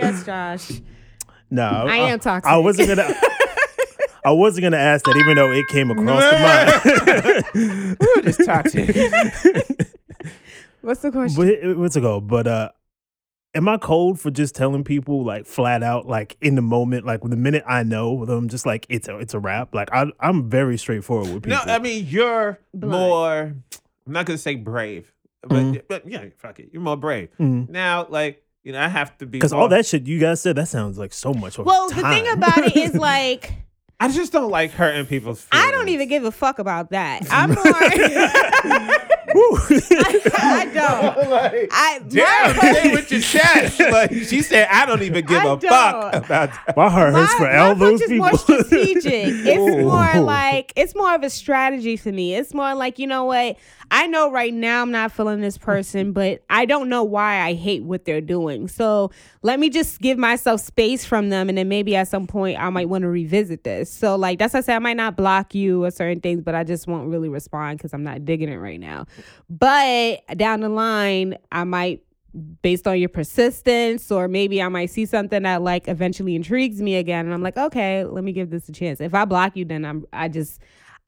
yes, 0.00 0.24
Josh. 0.24 0.80
no, 1.50 1.64
I 1.68 1.96
am 1.96 2.18
toxic. 2.18 2.50
I 2.50 2.56
wasn't 2.56 2.88
gonna. 2.88 3.14
I 4.26 4.32
wasn't 4.32 4.64
gonna 4.64 4.76
ask 4.76 5.04
that, 5.04 5.16
even 5.16 5.36
though 5.36 5.52
it 5.52 5.66
came 5.68 5.90
across 5.90 6.22
the 7.54 7.54
mind. 7.54 7.96
Ooh, 8.02 8.22
this 8.22 8.36
toxic. 8.44 8.88
What's 10.82 11.00
the 11.00 11.10
question? 11.10 11.36
but 11.42 11.48
it, 11.48 11.64
it 11.64 11.76
was 11.76 11.96
ago. 11.96 12.20
But 12.20 12.46
uh, 12.46 12.70
am 13.54 13.68
I 13.68 13.76
cold 13.78 14.20
for 14.20 14.30
just 14.30 14.54
telling 14.54 14.84
people 14.84 15.24
like 15.24 15.46
flat 15.46 15.82
out, 15.82 16.06
like 16.06 16.36
in 16.40 16.54
the 16.54 16.62
moment, 16.62 17.06
like 17.06 17.22
the 17.22 17.36
minute 17.36 17.64
I 17.66 17.82
know 17.82 18.24
them, 18.24 18.48
just 18.48 18.66
like 18.66 18.86
it's 18.88 19.08
a 19.08 19.18
it's 19.18 19.34
a 19.34 19.38
wrap. 19.38 19.74
Like 19.74 19.90
I 19.92 20.06
I'm 20.20 20.48
very 20.50 20.76
straightforward 20.78 21.32
with 21.32 21.42
people. 21.44 21.58
no, 21.66 21.72
I 21.72 21.78
mean 21.78 22.06
you're 22.06 22.58
Blunt. 22.74 22.92
more. 22.92 23.40
I'm 24.06 24.12
not 24.12 24.26
gonna 24.26 24.38
say 24.38 24.54
brave, 24.54 25.12
but, 25.42 25.50
Mhm. 25.56 25.82
but 25.88 26.08
yeah, 26.08 26.24
fuck 26.38 26.60
it. 26.60 26.70
You're 26.72 26.82
more 26.82 26.96
brave 26.96 27.28
Mhm. 27.40 27.68
now. 27.68 28.06
Like 28.08 28.42
you 28.62 28.72
know, 28.72 28.80
I 28.80 28.88
have 28.88 29.16
to 29.18 29.26
be 29.26 29.38
Because 29.38 29.52
all 29.52 29.68
that 29.68 29.86
shit 29.86 30.06
you 30.06 30.18
guys 30.18 30.40
said, 30.40 30.56
that 30.56 30.66
sounds 30.68 30.98
like 30.98 31.12
so 31.12 31.32
much. 31.34 31.58
well, 31.58 31.88
the 31.88 32.02
thing 32.02 32.28
about 32.28 32.58
it 32.58 32.76
is 32.76 32.94
like 32.96 33.52
I 33.98 34.08
just 34.08 34.30
don't 34.32 34.50
like 34.50 34.72
hurting 34.72 35.06
people's. 35.06 35.42
Feelings. 35.42 35.68
I 35.68 35.70
don't 35.70 35.88
even 35.88 36.08
give 36.08 36.24
a 36.24 36.30
fuck 36.30 36.58
about 36.58 36.90
that. 36.90 37.26
I'm 37.30 37.50
more. 37.50 37.64
Woo. 39.34 39.58
I 40.38 40.70
don't. 40.72 41.30
like, 41.30 41.68
I 41.72 42.00
damn, 42.06 42.56
my- 42.56 42.72
say 42.72 42.92
with 42.92 43.10
your 43.10 43.20
chest. 43.22 43.80
Like 43.80 44.12
she 44.12 44.42
said, 44.42 44.68
I 44.70 44.84
don't 44.86 45.02
even 45.02 45.24
give 45.24 45.38
I 45.38 45.44
a 45.44 45.58
fuck 45.58 45.60
don't. 45.60 46.14
about 46.14 46.28
that. 46.28 46.76
My 46.76 46.88
heart 46.90 47.14
hurts 47.14 47.32
my, 47.32 47.38
for 47.38 47.56
all 47.56 47.74
those 47.74 48.00
people. 48.02 48.18
more 48.18 48.36
strategic. 48.36 49.04
It's 49.04 49.58
Ooh. 49.58 49.82
more 49.84 50.20
like 50.20 50.72
it's 50.76 50.94
more 50.94 51.14
of 51.14 51.22
a 51.22 51.30
strategy 51.30 51.96
for 51.96 52.12
me. 52.12 52.34
It's 52.34 52.52
more 52.52 52.74
like 52.74 52.98
you 52.98 53.06
know 53.06 53.24
what 53.24 53.56
I 53.90 54.06
know 54.06 54.30
right 54.30 54.52
now 54.52 54.82
I'm 54.82 54.90
not 54.90 55.12
feeling 55.12 55.40
this 55.40 55.58
person, 55.58 56.12
but 56.12 56.42
I 56.50 56.64
don't 56.64 56.88
know 56.88 57.04
why 57.04 57.40
I 57.40 57.54
hate 57.54 57.84
what 57.84 58.04
they're 58.04 58.20
doing. 58.20 58.68
So 58.68 59.10
let 59.42 59.60
me 59.60 59.70
just 59.70 60.00
give 60.00 60.18
myself 60.18 60.60
space 60.60 61.04
from 61.04 61.28
them, 61.28 61.48
and 61.48 61.56
then 61.56 61.68
maybe 61.68 61.94
at 61.96 62.08
some 62.08 62.26
point 62.26 62.58
I 62.58 62.68
might 62.70 62.88
want 62.88 63.02
to 63.02 63.08
revisit 63.08 63.64
this. 63.64 63.92
So 63.92 64.16
like 64.16 64.38
that's 64.38 64.54
why 64.54 64.58
I 64.58 64.62
say 64.62 64.74
I 64.74 64.78
might 64.78 64.96
not 64.96 65.16
block 65.16 65.54
you 65.54 65.84
or 65.84 65.90
certain 65.90 66.20
things, 66.20 66.42
but 66.42 66.54
I 66.54 66.64
just 66.64 66.86
won't 66.86 67.08
really 67.08 67.28
respond 67.28 67.78
because 67.78 67.92
I'm 67.92 68.04
not 68.04 68.24
digging 68.24 68.48
it 68.48 68.56
right 68.56 68.80
now. 68.80 69.06
But 69.48 70.20
down 70.36 70.60
the 70.60 70.68
line, 70.68 71.36
I 71.52 71.64
might 71.64 72.02
based 72.62 72.86
on 72.86 72.98
your 72.98 73.08
persistence 73.08 74.10
or 74.10 74.28
maybe 74.28 74.60
I 74.60 74.68
might 74.68 74.90
see 74.90 75.06
something 75.06 75.42
that 75.44 75.62
like 75.62 75.88
eventually 75.88 76.34
intrigues 76.34 76.82
me 76.82 76.96
again 76.96 77.24
and 77.24 77.32
I'm 77.32 77.42
like, 77.42 77.56
okay, 77.56 78.04
let 78.04 78.24
me 78.24 78.32
give 78.32 78.50
this 78.50 78.68
a 78.68 78.72
chance. 78.72 79.00
If 79.00 79.14
I 79.14 79.24
block 79.24 79.56
you, 79.56 79.64
then 79.64 79.84
I'm 79.84 80.04
I 80.12 80.28
just 80.28 80.60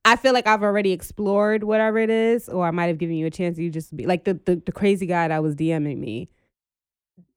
I 0.04 0.16
feel 0.16 0.32
like 0.32 0.46
I've 0.46 0.62
already 0.62 0.92
explored 0.92 1.64
whatever 1.64 1.98
it 1.98 2.10
is, 2.10 2.48
or 2.48 2.66
I 2.66 2.70
might 2.70 2.86
have 2.86 2.98
given 2.98 3.16
you 3.16 3.26
a 3.26 3.30
chance. 3.30 3.58
You 3.58 3.70
just 3.70 3.94
be 3.94 4.06
like 4.06 4.24
the, 4.24 4.34
the, 4.44 4.56
the 4.64 4.72
crazy 4.72 5.06
guy 5.06 5.28
that 5.28 5.42
was 5.42 5.54
DMing 5.54 5.98
me. 5.98 6.28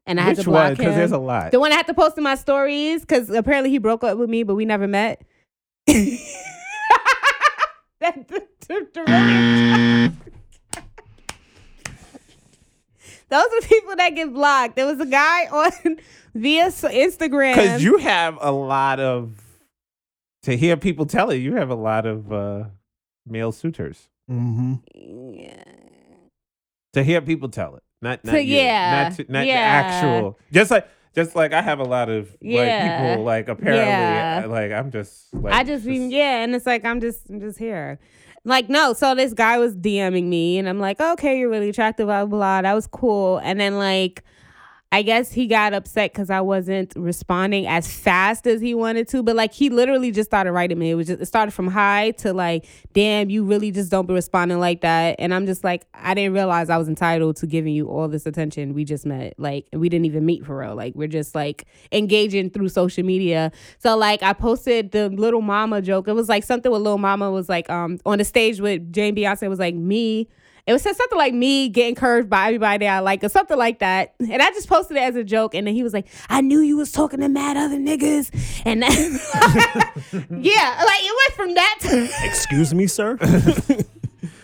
And 0.05 0.19
I 0.19 0.23
had 0.23 0.37
to 0.37 0.43
block 0.43 0.63
one? 0.63 0.73
Because 0.75 0.95
there's 0.95 1.11
a 1.11 1.17
lot. 1.17 1.51
The 1.51 1.59
one 1.59 1.71
I 1.71 1.75
had 1.75 1.87
to 1.87 1.93
post 1.93 2.17
in 2.17 2.23
my 2.23 2.35
stories 2.35 3.01
because 3.01 3.29
apparently 3.29 3.69
he 3.69 3.77
broke 3.77 4.03
up 4.03 4.17
with 4.17 4.29
me, 4.29 4.43
but 4.43 4.55
we 4.55 4.65
never 4.65 4.87
met. 4.87 5.21
that, 5.87 6.17
the, 7.99 8.47
the, 8.67 8.87
the 8.93 10.13
Those 13.31 13.45
are 13.45 13.67
people 13.67 13.95
that 13.95 14.09
get 14.09 14.33
blocked. 14.33 14.75
There 14.75 14.85
was 14.85 14.99
a 14.99 15.05
guy 15.05 15.45
on 15.51 15.97
via 16.35 16.65
Instagram. 16.67 17.55
Because 17.55 17.81
you 17.83 17.97
have 17.97 18.37
a 18.41 18.51
lot 18.51 18.99
of 18.99 19.31
to 20.43 20.57
hear 20.57 20.77
people 20.77 21.05
tell 21.05 21.29
it. 21.29 21.37
You 21.37 21.55
have 21.55 21.69
a 21.69 21.75
lot 21.75 22.05
of 22.05 22.31
uh, 22.31 22.63
male 23.25 23.51
suitors. 23.51 24.09
hmm 24.27 24.75
Yeah. 24.93 25.63
To 26.93 27.03
hear 27.03 27.21
people 27.21 27.49
tell 27.49 27.75
it, 27.75 27.83
not 28.01 28.23
not 28.25 28.33
To- 28.33 28.43
you, 28.43 28.57
yeah, 28.57 29.03
not 29.03 29.17
to, 29.17 29.25
not 29.31 29.45
yeah. 29.45 29.55
the 29.55 29.87
actual. 29.87 30.39
Just 30.51 30.71
like 30.71 30.87
just 31.15 31.35
like 31.35 31.53
I 31.53 31.61
have 31.61 31.79
a 31.79 31.83
lot 31.85 32.09
of 32.09 32.35
Yeah. 32.41 32.61
like 32.61 33.09
people 33.11 33.23
like 33.23 33.47
apparently 33.47 33.85
Yeah. 33.85 34.45
like 34.49 34.71
I'm 34.71 34.91
just 34.91 35.33
like 35.33 35.53
I 35.53 35.63
just, 35.63 35.85
be 35.85 35.97
yeah, 35.97 36.43
and 36.43 36.53
it's 36.53 36.65
like 36.65 36.83
I'm 36.83 36.99
just 36.99 37.29
I'm 37.29 37.39
just 37.39 37.57
here. 37.59 37.99
Like 38.43 38.69
no, 38.69 38.93
so 38.93 39.13
this 39.15 39.33
guy 39.33 39.57
was 39.59 39.75
DMing 39.75 40.25
me, 40.25 40.57
and 40.57 40.67
I'm 40.67 40.79
like, 40.79 40.99
okay, 40.99 41.37
you're 41.39 41.49
really 41.49 41.69
attractive, 41.69 42.07
blah 42.07 42.25
blah. 42.25 42.37
blah. 42.37 42.61
That 42.63 42.73
was 42.73 42.87
cool, 42.87 43.37
and 43.43 43.59
then 43.59 43.77
like. 43.77 44.23
I 44.93 45.03
guess 45.03 45.31
he 45.31 45.47
got 45.47 45.73
upset 45.73 46.11
because 46.11 46.29
I 46.29 46.41
wasn't 46.41 46.91
responding 46.97 47.65
as 47.65 47.89
fast 47.89 48.45
as 48.45 48.59
he 48.59 48.75
wanted 48.75 49.07
to, 49.09 49.23
but 49.23 49.37
like 49.37 49.53
he 49.53 49.69
literally 49.69 50.11
just 50.11 50.29
started 50.29 50.51
writing 50.51 50.77
me. 50.77 50.89
It 50.89 50.95
was 50.95 51.07
just 51.07 51.21
it 51.21 51.27
started 51.27 51.51
from 51.51 51.67
high 51.67 52.11
to 52.17 52.33
like, 52.33 52.65
damn, 52.91 53.29
you 53.29 53.45
really 53.45 53.71
just 53.71 53.89
don't 53.89 54.05
be 54.05 54.13
responding 54.13 54.59
like 54.59 54.81
that. 54.81 55.15
And 55.17 55.33
I'm 55.33 55.45
just 55.45 55.63
like, 55.63 55.85
I 55.93 56.13
didn't 56.13 56.33
realize 56.33 56.69
I 56.69 56.77
was 56.77 56.89
entitled 56.89 57.37
to 57.37 57.47
giving 57.47 57.73
you 57.73 57.87
all 57.87 58.09
this 58.09 58.25
attention. 58.25 58.73
We 58.73 58.83
just 58.83 59.05
met, 59.05 59.33
like, 59.37 59.65
we 59.71 59.87
didn't 59.87 60.07
even 60.07 60.25
meet 60.25 60.45
for 60.45 60.57
real. 60.57 60.75
Like, 60.75 60.93
we're 60.93 61.07
just 61.07 61.35
like 61.35 61.65
engaging 61.93 62.49
through 62.49 62.67
social 62.67 63.05
media. 63.05 63.53
So 63.79 63.95
like, 63.95 64.21
I 64.23 64.33
posted 64.33 64.91
the 64.91 65.07
little 65.07 65.41
mama 65.41 65.81
joke. 65.81 66.09
It 66.09 66.13
was 66.13 66.27
like 66.27 66.43
something 66.43 66.69
with 66.69 66.81
little 66.81 66.97
mama 66.97 67.31
was 67.31 67.47
like 67.47 67.69
um 67.69 67.97
on 68.05 68.17
the 68.17 68.25
stage 68.25 68.59
with 68.59 68.91
Jane 68.91 69.15
Beyonce 69.15 69.47
was 69.47 69.59
like 69.59 69.73
me 69.73 70.27
It 70.67 70.73
was 70.73 70.81
said 70.81 70.95
something 70.95 71.17
like 71.17 71.33
me 71.33 71.69
getting 71.69 71.95
curved 71.95 72.29
by 72.29 72.47
everybody 72.47 72.87
I 72.87 72.99
like 72.99 73.23
or 73.23 73.29
something 73.29 73.57
like 73.57 73.79
that. 73.79 74.13
And 74.19 74.41
I 74.41 74.49
just 74.51 74.67
posted 74.69 74.97
it 74.97 75.01
as 75.01 75.15
a 75.15 75.23
joke. 75.23 75.55
And 75.55 75.65
then 75.65 75.73
he 75.73 75.83
was 75.83 75.93
like, 75.93 76.07
I 76.29 76.41
knew 76.41 76.59
you 76.59 76.77
was 76.77 76.91
talking 76.91 77.19
to 77.21 77.29
mad 77.29 77.57
other 77.57 77.77
niggas. 77.77 78.31
And 78.65 78.83
then, 78.83 78.91
yeah, 80.43 80.83
like 80.85 81.01
it 81.01 81.15
went 81.17 81.33
from 81.33 81.53
that 81.55 81.77
to 81.81 82.09
Excuse 82.27 82.73
me, 82.73 82.87
sir. 82.87 83.17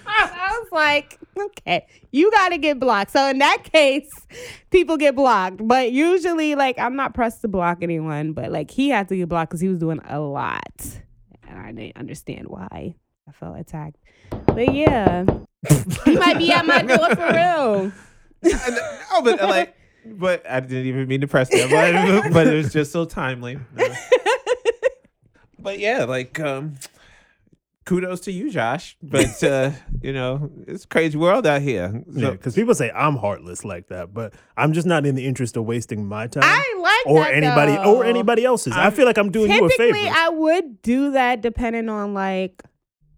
I 0.10 0.60
was 0.60 0.72
like, 0.72 1.20
okay, 1.38 1.86
you 2.12 2.32
got 2.32 2.50
to 2.50 2.58
get 2.58 2.80
blocked. 2.80 3.12
So 3.12 3.30
in 3.30 3.38
that 3.40 3.64
case, 3.72 4.10
people 4.72 4.98
get 4.98 5.16
blocked. 5.16 5.66
But 5.66 5.92
usually, 5.92 6.56
like, 6.56 6.80
I'm 6.80 6.96
not 6.96 7.14
pressed 7.14 7.42
to 7.42 7.48
block 7.48 7.80
anyone, 7.82 8.34
but 8.34 8.52
like, 8.52 8.72
he 8.72 8.90
had 8.90 9.10
to 9.10 9.18
get 9.18 9.30
blocked 9.30 9.52
because 9.52 9.62
he 9.62 9.68
was 9.68 9.78
doing 9.80 10.00
a 10.08 10.20
lot. 10.20 10.86
And 11.48 11.60
I 11.60 11.72
didn't 11.72 11.98
understand 11.98 12.48
why 12.48 12.96
I 13.28 13.32
felt 13.32 13.58
attacked. 13.60 13.98
But 14.48 14.74
yeah, 14.74 15.26
he 16.06 16.16
might 16.18 16.38
be 16.38 16.52
at 16.52 16.66
my 16.66 16.82
door 16.82 17.16
for 17.16 17.32
real. 17.32 17.92
no, 18.44 19.22
but 19.24 19.42
uh, 19.42 19.48
like, 19.48 19.76
but 20.06 20.50
I 20.50 20.60
didn't 20.62 20.86
even 20.88 21.08
mean 21.08 21.22
to 21.22 21.28
press 21.28 21.50
that, 21.50 21.70
but, 22.24 22.32
but 22.34 22.48
it 22.48 22.54
was 22.56 22.72
just 22.72 22.92
so 22.92 23.06
timely. 23.06 23.60
but 25.60 25.80
yeah, 25.80 26.06
like, 26.06 26.40
um, 26.40 26.76
kudos 27.86 28.22
to 28.22 28.32
you, 28.32 28.50
Josh. 28.50 28.98
But 29.02 29.44
uh, 29.44 29.72
you 30.02 30.14
know, 30.14 30.50
it's 30.68 30.86
a 30.86 30.88
crazy 30.88 31.18
world 31.18 31.46
out 31.48 31.62
here. 31.62 32.04
So, 32.14 32.20
Yeah, 32.20 32.32
because 32.32 32.56
people 32.56 32.76
say 32.76 32.92
I'm 32.92 33.16
heartless 33.18 33.66
like 33.66 33.88
that, 33.88 34.14
but 34.14 34.34
I'm 34.56 34.74
just 34.74 34.88
not 34.88 35.06
in 35.06 35.16
the 35.16 35.26
interest 35.26 35.58
of 35.58 35.66
wasting 35.66 36.06
my 36.08 36.28
time 36.28 36.44
I 36.46 36.80
like 36.80 37.08
or 37.16 37.24
that, 37.24 37.34
anybody 37.34 37.74
though. 37.74 37.98
or 37.98 38.06
anybody 38.06 38.46
else's. 38.46 38.74
i 38.74 38.84
I'm- 38.84 38.92
feel 38.94 39.06
like 39.06 39.18
I'm 39.18 39.32
doing 39.32 39.52
you 39.52 39.66
a 39.66 39.70
Typically, 39.70 40.04
favor. 40.04 40.16
I 40.18 40.30
would 40.30 40.82
do 40.82 41.12
that 41.12 41.42
depending 41.42 41.90
on 41.90 42.14
like 42.14 42.64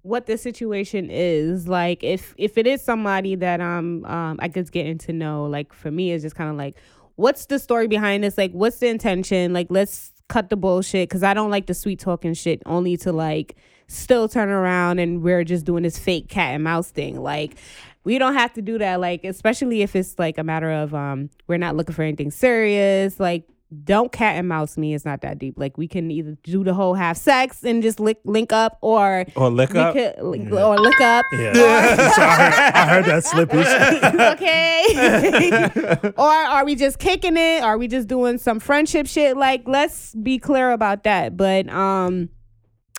what 0.09 0.25
the 0.25 0.37
situation 0.37 1.09
is. 1.09 1.67
Like 1.67 2.03
if 2.03 2.33
if 2.37 2.57
it 2.57 2.65
is 2.65 2.81
somebody 2.81 3.35
that 3.35 3.61
um 3.61 4.03
um 4.05 4.39
I 4.41 4.47
guess 4.47 4.69
getting 4.69 4.97
to 4.99 5.13
know, 5.13 5.45
like 5.45 5.71
for 5.71 5.91
me 5.91 6.11
it's 6.11 6.23
just 6.23 6.35
kind 6.35 6.49
of 6.49 6.55
like 6.55 6.75
what's 7.15 7.45
the 7.45 7.59
story 7.59 7.87
behind 7.87 8.23
this? 8.23 8.37
Like 8.37 8.51
what's 8.51 8.79
the 8.79 8.87
intention? 8.87 9.53
Like 9.53 9.67
let's 9.69 10.11
cut 10.27 10.49
the 10.49 10.57
bullshit 10.57 11.09
because 11.09 11.23
I 11.23 11.33
don't 11.33 11.51
like 11.51 11.67
the 11.67 11.73
sweet 11.73 11.99
talking 11.99 12.33
shit 12.33 12.61
only 12.65 12.97
to 12.97 13.11
like 13.11 13.55
still 13.87 14.27
turn 14.27 14.49
around 14.49 14.99
and 14.99 15.21
we're 15.21 15.43
just 15.43 15.65
doing 15.65 15.83
this 15.83 15.97
fake 15.97 16.27
cat 16.27 16.55
and 16.55 16.63
mouse 16.63 16.89
thing. 16.89 17.21
Like 17.21 17.55
we 18.03 18.17
don't 18.17 18.33
have 18.33 18.53
to 18.53 18.63
do 18.63 18.79
that. 18.79 18.99
Like 18.99 19.23
especially 19.23 19.83
if 19.83 19.95
it's 19.95 20.17
like 20.17 20.39
a 20.39 20.43
matter 20.43 20.71
of 20.71 20.95
um 20.95 21.29
we're 21.47 21.57
not 21.57 21.75
looking 21.75 21.93
for 21.93 22.01
anything 22.01 22.31
serious. 22.31 23.19
Like 23.19 23.43
don't 23.83 24.11
cat 24.11 24.35
and 24.35 24.47
mouse 24.47 24.77
me. 24.77 24.95
It's 24.95 25.05
not 25.05 25.21
that 25.21 25.37
deep. 25.37 25.55
Like 25.57 25.77
we 25.77 25.87
can 25.87 26.09
either 26.09 26.35
do 26.43 26.63
the 26.63 26.73
whole 26.73 26.95
half 26.95 27.17
sex 27.17 27.63
and 27.63 27.83
just 27.83 27.99
lick, 27.99 28.19
link 28.23 28.51
up, 28.51 28.79
or 28.81 29.25
or 29.35 29.51
lick 29.51 29.75
up. 29.75 29.93
could 29.93 30.15
link, 30.23 30.51
or 30.51 30.77
look 30.77 30.99
up. 31.01 31.25
yeah. 31.33 31.53
so 32.15 32.21
I 32.21 32.35
heard, 32.35 32.73
I 32.73 32.87
heard 32.87 33.05
that 33.05 33.23
slippage. 33.23 34.33
okay. 34.33 36.11
or 36.17 36.27
are 36.27 36.65
we 36.65 36.75
just 36.75 36.97
kicking 36.97 37.37
it? 37.37 37.61
Are 37.61 37.77
we 37.77 37.87
just 37.87 38.07
doing 38.07 38.39
some 38.39 38.59
friendship 38.59 39.05
shit? 39.05 39.37
Like, 39.37 39.67
let's 39.67 40.15
be 40.15 40.39
clear 40.39 40.71
about 40.71 41.03
that. 41.03 41.37
But 41.37 41.69
um, 41.69 42.29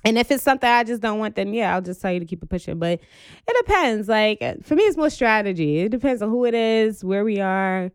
and 0.05 0.19
if 0.19 0.31
it's 0.31 0.45
something 0.45 0.71
I 0.71 0.85
just 0.85 1.03
don't 1.03 1.19
want, 1.19 1.35
then 1.35 1.53
yeah, 1.53 1.75
I'll 1.75 1.83
just 1.83 2.01
tell 2.01 2.13
you 2.13 2.21
to 2.21 2.27
keep 2.27 2.45
it 2.45 2.49
pushing. 2.49 2.79
But 2.79 3.01
it 3.49 3.67
depends. 3.67 4.09
Like 4.09 4.39
for 4.63 4.77
me, 4.77 4.85
it's 4.85 4.97
more 4.97 5.11
strategy. 5.11 5.81
It 5.81 5.89
depends 5.89 6.23
on 6.23 6.29
who 6.29 6.45
it 6.45 6.55
is, 6.55 7.05
where 7.05 7.25
we 7.25 7.41
are. 7.41 7.91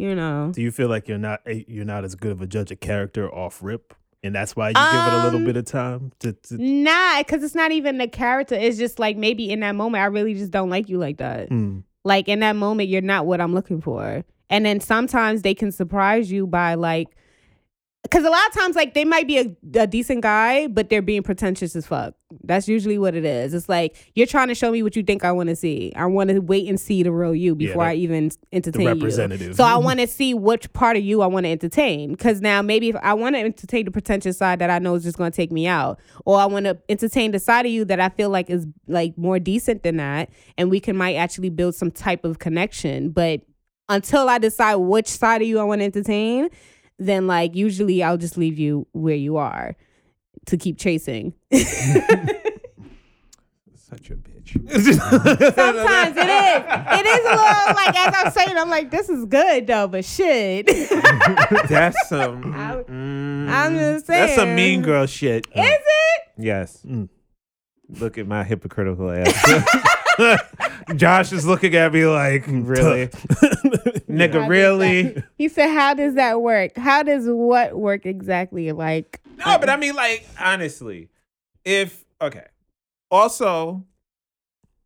You 0.00 0.14
know. 0.14 0.50
Do 0.54 0.62
you 0.62 0.70
feel 0.70 0.88
like 0.88 1.08
you're 1.08 1.18
not 1.18 1.40
you're 1.46 1.84
not 1.84 2.04
as 2.04 2.14
good 2.14 2.32
of 2.32 2.40
a 2.40 2.46
judge 2.46 2.70
of 2.70 2.80
character 2.80 3.32
off 3.32 3.62
rip, 3.62 3.94
and 4.22 4.34
that's 4.34 4.56
why 4.56 4.68
you 4.68 4.74
give 4.74 4.82
it 4.82 5.12
a 5.20 5.24
little 5.24 5.40
Um, 5.40 5.44
bit 5.44 5.56
of 5.56 5.64
time 5.66 6.12
to? 6.20 6.32
to 6.32 6.56
Nah, 6.58 7.18
because 7.18 7.42
it's 7.42 7.54
not 7.54 7.70
even 7.72 7.98
the 7.98 8.08
character. 8.08 8.54
It's 8.54 8.78
just 8.78 8.98
like 8.98 9.16
maybe 9.16 9.50
in 9.50 9.60
that 9.60 9.74
moment, 9.74 10.02
I 10.02 10.06
really 10.06 10.34
just 10.34 10.50
don't 10.50 10.70
like 10.70 10.88
you 10.88 10.98
like 10.98 11.18
that. 11.18 11.50
Mm. 11.50 11.82
Like 12.04 12.28
in 12.28 12.40
that 12.40 12.56
moment, 12.56 12.88
you're 12.88 13.02
not 13.02 13.26
what 13.26 13.40
I'm 13.40 13.52
looking 13.54 13.80
for. 13.82 14.24
And 14.48 14.64
then 14.64 14.80
sometimes 14.80 15.42
they 15.42 15.54
can 15.54 15.70
surprise 15.70 16.32
you 16.32 16.46
by 16.46 16.74
like, 16.74 17.08
because 18.02 18.24
a 18.24 18.30
lot 18.30 18.46
of 18.48 18.54
times, 18.54 18.76
like 18.76 18.94
they 18.94 19.04
might 19.04 19.26
be 19.26 19.38
a, 19.38 19.56
a 19.82 19.86
decent 19.86 20.22
guy, 20.22 20.66
but 20.68 20.88
they're 20.88 21.02
being 21.02 21.22
pretentious 21.22 21.76
as 21.76 21.86
fuck. 21.86 22.14
That's 22.44 22.66
usually 22.66 22.96
what 22.96 23.14
it 23.14 23.24
is. 23.26 23.52
It's 23.52 23.68
like 23.68 24.10
you're 24.14 24.26
trying 24.26 24.48
to 24.48 24.54
show 24.54 24.70
me 24.70 24.82
what 24.82 24.96
you 24.96 25.02
think 25.02 25.24
I 25.24 25.32
want 25.32 25.48
to 25.50 25.56
see. 25.56 25.92
I 25.94 26.06
want 26.06 26.30
to 26.30 26.38
wait 26.38 26.66
and 26.68 26.80
see 26.80 27.02
the 27.02 27.12
real 27.12 27.34
you 27.34 27.52
Yeah, 27.58 27.66
before 27.68 27.84
the- 27.84 27.90
I 27.90 27.94
even 27.96 28.30
entertain 28.52 28.82
you. 28.82 28.88
representative. 28.94 29.54
So 29.56 29.64
I 29.64 29.76
want 29.76 30.00
to 30.00 30.06
see 30.06 30.32
which 30.32 30.72
part 30.72 30.96
of 30.96 31.02
you 31.04 31.20
I 31.22 31.26
want 31.26 31.44
to 31.44 31.50
entertain. 31.50 32.12
Because 32.12 32.40
now 32.40 32.62
maybe 32.62 32.88
if 32.88 32.96
I 33.02 33.12
want 33.14 33.34
to 33.36 33.40
entertain 33.40 33.84
the 33.84 33.90
pretentious 33.90 34.38
side 34.38 34.60
that 34.60 34.70
I 34.70 34.78
know 34.78 34.94
is 34.94 35.02
just 35.02 35.18
going 35.18 35.30
to 35.30 35.36
take 35.36 35.52
me 35.52 35.66
out, 35.66 35.98
or 36.24 36.38
I 36.38 36.46
want 36.46 36.64
to 36.66 36.78
entertain 36.88 37.32
the 37.32 37.38
side 37.38 37.66
of 37.66 37.72
you 37.72 37.84
that 37.84 38.00
I 38.00 38.08
feel 38.08 38.30
like 38.30 38.48
is 38.48 38.66
like 38.88 39.18
more 39.18 39.38
decent 39.38 39.82
than 39.82 39.98
that, 39.98 40.30
and 40.56 40.70
we 40.70 40.80
can 40.80 40.96
might 40.96 41.16
actually 41.16 41.50
build 41.50 41.74
some 41.74 41.90
type 41.90 42.24
of 42.24 42.38
connection. 42.38 43.10
But 43.10 43.42
until 43.90 44.28
I 44.28 44.38
decide 44.38 44.76
which 44.76 45.08
side 45.08 45.42
of 45.42 45.48
you 45.48 45.58
I 45.58 45.64
want 45.64 45.80
to 45.80 45.84
entertain, 45.84 46.48
then 47.00 47.26
like 47.26 47.56
usually 47.56 48.02
I'll 48.02 48.18
just 48.18 48.36
leave 48.36 48.58
you 48.58 48.86
where 48.92 49.16
you 49.16 49.38
are 49.38 49.74
to 50.46 50.56
keep 50.56 50.78
chasing. 50.78 51.34
Such 51.50 51.64
a 54.10 54.14
bitch. 54.14 54.52
Sometimes 54.70 56.16
it 56.16 56.28
is. 56.28 56.64
It 56.92 57.06
is 57.06 57.24
a 57.24 57.30
little 57.30 57.74
like 57.74 57.96
as 57.96 58.14
I'm 58.16 58.30
saying, 58.30 58.56
I'm 58.56 58.70
like, 58.70 58.90
this 58.90 59.08
is 59.08 59.24
good 59.24 59.66
though, 59.66 59.88
but 59.88 60.04
shit. 60.04 60.66
That's 61.68 62.08
some. 62.08 62.52
I- 62.54 62.84
mm, 62.88 63.48
I'm 63.50 63.76
just 63.76 64.06
saying. 64.06 64.26
That's 64.26 64.34
some 64.36 64.54
mean 64.54 64.82
girl 64.82 65.06
shit. 65.06 65.46
is 65.46 65.52
it? 65.56 66.22
Yes. 66.38 66.82
Mm. 66.86 67.08
Look 67.98 68.18
at 68.18 68.26
my 68.28 68.44
hypocritical 68.44 69.10
ass. 69.10 69.66
Josh 70.94 71.32
is 71.32 71.46
looking 71.46 71.74
at 71.74 71.92
me 71.92 72.06
like, 72.06 72.44
really? 72.46 73.08
Nigga, 74.10 74.48
really? 74.48 75.22
he 75.38 75.48
said, 75.48 75.68
"How 75.68 75.94
does 75.94 76.14
that 76.14 76.40
work? 76.42 76.76
How 76.76 77.02
does 77.02 77.24
what 77.26 77.78
work 77.78 78.06
exactly? 78.06 78.72
Like, 78.72 79.20
No, 79.38 79.58
but 79.58 79.68
I 79.70 79.76
mean, 79.76 79.94
like, 79.94 80.26
honestly, 80.38 81.08
if, 81.64 82.04
okay. 82.20 82.46
Also, 83.10 83.84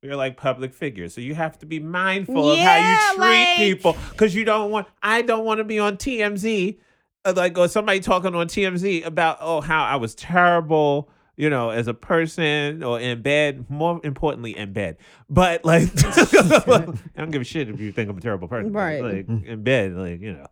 you're 0.03 0.17
like 0.17 0.37
public 0.37 0.73
figures, 0.75 1.15
so 1.15 1.21
you 1.21 1.35
have 1.35 1.59
to 1.59 1.67
be 1.67 1.81
mindful 1.81 2.51
of 2.51 2.59
how 2.59 2.77
you 2.77 3.17
treat 3.17 3.21
like- 3.21 3.57
people 3.57 3.97
because 4.11 4.35
you 4.35 4.45
don't 4.45 4.71
want, 4.71 4.87
I 5.03 5.23
don't 5.23 5.45
want 5.45 5.59
to 5.59 5.65
be 5.65 5.79
on 5.79 5.97
TMZ, 5.97 6.79
uh, 7.25 7.33
like, 7.37 7.57
or 7.59 7.69
somebody 7.69 8.01
talking 8.01 8.35
on 8.35 8.47
TMZ 8.49 9.05
about, 9.05 9.39
oh, 9.41 9.61
how 9.61 9.85
I 9.85 9.97
was 9.97 10.15
terrible. 10.15 11.09
You 11.37 11.51
know, 11.51 11.71
as 11.71 11.89
a 11.89 11.95
person 11.95 12.85
or 12.85 13.01
in 13.01 13.23
bed, 13.23 13.69
more 13.69 14.01
importantly, 14.05 14.57
in 14.57 14.73
bed. 14.73 14.99
But 15.29 15.65
like, 15.65 15.89
I 16.05 16.95
don't 17.17 17.31
give 17.31 17.43
a 17.43 17.45
shit 17.45 17.69
if 17.69 17.81
you 17.81 17.91
think 17.91 18.09
I'm 18.09 18.17
a 18.17 18.21
terrible 18.21 18.47
person. 18.47 18.73
Right. 18.73 19.03
Like 19.03 19.29
in 19.29 19.63
bed, 19.65 19.95
like 19.95 20.21
you 20.21 20.33
know, 20.33 20.47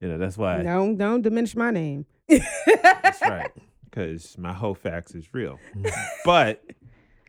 you 0.00 0.08
know 0.08 0.18
that's 0.18 0.36
why. 0.36 0.62
don't 0.62 0.96
don't 0.96 1.22
diminish 1.22 1.56
my 1.56 1.70
name." 1.70 2.06
That's 2.28 3.22
right. 3.22 3.50
Because 3.90 4.36
my 4.36 4.52
whole 4.52 4.74
facts 4.74 5.14
is 5.14 5.32
real. 5.32 5.58
But 6.24 6.62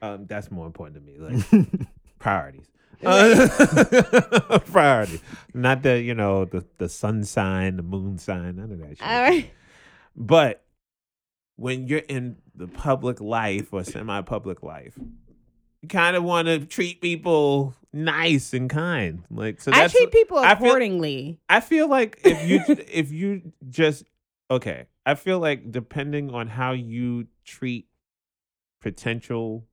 um, 0.01 0.25
that's 0.27 0.51
more 0.51 0.67
important 0.67 0.97
to 0.97 1.01
me. 1.01 1.17
Like 1.17 1.89
priorities. 2.19 2.67
Uh, 3.03 4.59
priorities. 4.65 5.23
Not 5.53 5.83
the, 5.83 6.01
you 6.01 6.13
know, 6.13 6.43
the, 6.45 6.65
the 6.77 6.89
sun 6.89 7.23
sign, 7.23 7.77
the 7.77 7.81
moon 7.81 8.17
sign, 8.17 8.57
none 8.57 8.71
of 8.73 8.79
that 8.79 8.97
shit. 8.97 9.01
All 9.07 9.21
right. 9.21 9.49
But 10.17 10.63
when 11.59 11.87
you're 11.87 11.99
in 11.99 12.37
the 12.55 12.67
public 12.67 13.19
life 13.19 13.73
or 13.73 13.83
semi 13.83 14.21
public 14.21 14.63
life, 14.63 14.97
you 15.81 15.89
kind 15.89 16.15
of 16.15 16.23
want 16.23 16.47
to 16.47 16.65
treat 16.65 17.01
people 17.01 17.75
nice 17.91 18.53
and 18.53 18.69
kind. 18.69 19.23
Like 19.29 19.61
so 19.61 19.71
I 19.73 19.87
treat 19.87 20.11
people 20.11 20.37
I 20.37 20.55
feel- 20.55 20.67
accordingly. 20.67 21.39
I 21.49 21.59
feel 21.59 21.89
like 21.89 22.19
if 22.23 22.47
you 22.47 22.63
if 22.91 23.11
you 23.11 23.51
just 23.69 24.05
okay, 24.49 24.87
I 25.05 25.15
feel 25.15 25.39
like 25.39 25.71
depending 25.71 26.33
on 26.33 26.47
how 26.47 26.71
you 26.71 27.27
treat 27.43 27.87
potential 28.81 29.65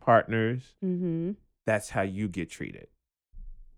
partners, 0.00 0.74
mm-hmm. 0.84 1.32
that's 1.64 1.88
how 1.88 2.02
you 2.02 2.28
get 2.28 2.50
treated. 2.50 2.88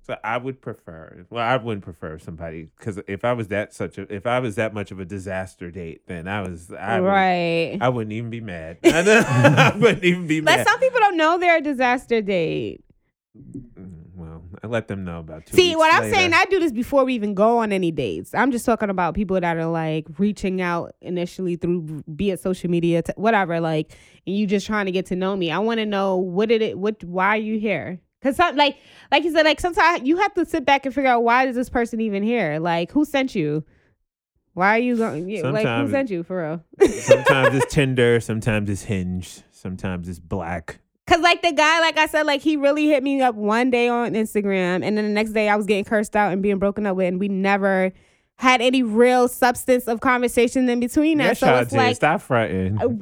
So 0.06 0.16
I 0.24 0.38
would 0.38 0.60
prefer. 0.62 1.26
Well, 1.30 1.44
I 1.44 1.56
wouldn't 1.56 1.84
prefer 1.84 2.18
somebody 2.18 2.68
because 2.78 2.98
if 3.06 3.24
I 3.24 3.32
was 3.34 3.48
that 3.48 3.74
such 3.74 3.98
a 3.98 4.12
if 4.12 4.26
I 4.26 4.38
was 4.40 4.56
that 4.56 4.72
much 4.74 4.90
of 4.90 4.98
a 4.98 5.04
disaster 5.04 5.70
date, 5.70 6.06
then 6.06 6.26
I 6.26 6.40
was 6.42 6.70
I 6.72 7.00
would, 7.00 7.06
right. 7.06 7.78
I 7.80 7.88
wouldn't 7.90 8.12
even 8.12 8.30
be 8.30 8.40
mad. 8.40 8.78
I 8.84 9.72
wouldn't 9.78 10.04
even 10.04 10.26
be 10.26 10.40
but 10.40 10.56
mad. 10.56 10.66
some 10.66 10.80
people 10.80 11.00
don't 11.00 11.16
know 11.16 11.38
they're 11.38 11.58
a 11.58 11.60
disaster 11.60 12.22
date. 12.22 12.82
Mm, 13.38 13.92
Well, 14.16 14.42
I 14.62 14.66
let 14.66 14.88
them 14.88 15.04
know 15.04 15.20
about 15.20 15.46
two. 15.46 15.54
See, 15.56 15.76
what 15.76 15.94
I'm 15.94 16.10
saying, 16.10 16.32
I 16.34 16.44
do 16.46 16.58
this 16.58 16.72
before 16.72 17.04
we 17.04 17.14
even 17.14 17.34
go 17.34 17.58
on 17.58 17.70
any 17.70 17.92
dates. 17.92 18.34
I'm 18.34 18.50
just 18.50 18.64
talking 18.66 18.90
about 18.90 19.14
people 19.14 19.38
that 19.40 19.56
are 19.56 19.66
like 19.66 20.06
reaching 20.18 20.60
out 20.60 20.94
initially 21.00 21.56
through, 21.56 22.02
be 22.16 22.30
it 22.30 22.40
social 22.40 22.70
media, 22.70 23.02
t- 23.02 23.12
whatever. 23.16 23.60
Like, 23.60 23.92
and 24.26 24.34
you 24.36 24.46
just 24.46 24.66
trying 24.66 24.86
to 24.86 24.92
get 24.92 25.06
to 25.06 25.16
know 25.16 25.36
me. 25.36 25.50
I 25.50 25.58
want 25.58 25.78
to 25.78 25.86
know 25.86 26.16
what 26.16 26.48
did 26.48 26.62
it, 26.62 26.78
what, 26.78 27.04
why 27.04 27.28
are 27.28 27.36
you 27.36 27.58
here? 27.60 28.00
Cause 28.22 28.36
some, 28.36 28.56
like, 28.56 28.76
like 29.10 29.24
you 29.24 29.32
said, 29.32 29.44
like 29.44 29.60
sometimes 29.60 30.06
you 30.06 30.18
have 30.18 30.34
to 30.34 30.44
sit 30.44 30.64
back 30.66 30.84
and 30.84 30.94
figure 30.94 31.10
out 31.10 31.22
why 31.22 31.46
is 31.46 31.56
this 31.56 31.70
person 31.70 32.00
even 32.00 32.22
here? 32.22 32.58
Like, 32.58 32.92
who 32.92 33.04
sent 33.04 33.34
you? 33.34 33.64
Why 34.52 34.76
are 34.76 34.80
you 34.80 34.96
going? 34.96 35.28
Yeah, 35.28 35.48
like, 35.48 35.66
who 35.66 35.90
sent 35.90 36.10
you 36.10 36.22
for 36.22 36.60
real? 36.78 36.90
sometimes 36.90 37.54
it's 37.54 37.66
Tinder, 37.74 38.20
sometimes 38.20 38.68
it's 38.68 38.82
Hinge, 38.82 39.42
sometimes 39.52 40.08
it's 40.08 40.18
Black. 40.18 40.80
Cause 41.06 41.20
like 41.20 41.42
the 41.42 41.52
guy, 41.52 41.80
like 41.80 41.98
I 41.98 42.06
said, 42.06 42.26
like 42.26 42.40
he 42.40 42.56
really 42.56 42.86
hit 42.86 43.02
me 43.02 43.20
up 43.20 43.34
one 43.34 43.70
day 43.70 43.88
on 43.88 44.12
Instagram, 44.12 44.84
and 44.84 44.96
then 44.96 45.04
the 45.04 45.10
next 45.10 45.32
day 45.32 45.48
I 45.48 45.56
was 45.56 45.66
getting 45.66 45.84
cursed 45.84 46.14
out 46.14 46.32
and 46.32 46.42
being 46.42 46.58
broken 46.58 46.86
up 46.86 46.96
with, 46.96 47.08
and 47.08 47.18
we 47.18 47.28
never 47.28 47.92
had 48.36 48.60
any 48.60 48.82
real 48.82 49.28
substance 49.28 49.88
of 49.88 50.00
conversation 50.00 50.68
in 50.68 50.78
between 50.78 51.18
that. 51.18 51.24
Yes, 51.24 51.40
so 51.40 51.56
it's 51.56 51.70
did. 51.70 51.76
like 51.76 51.96
Stop 51.96 52.20
fronting. 52.20 52.78
Oh, 52.80 52.98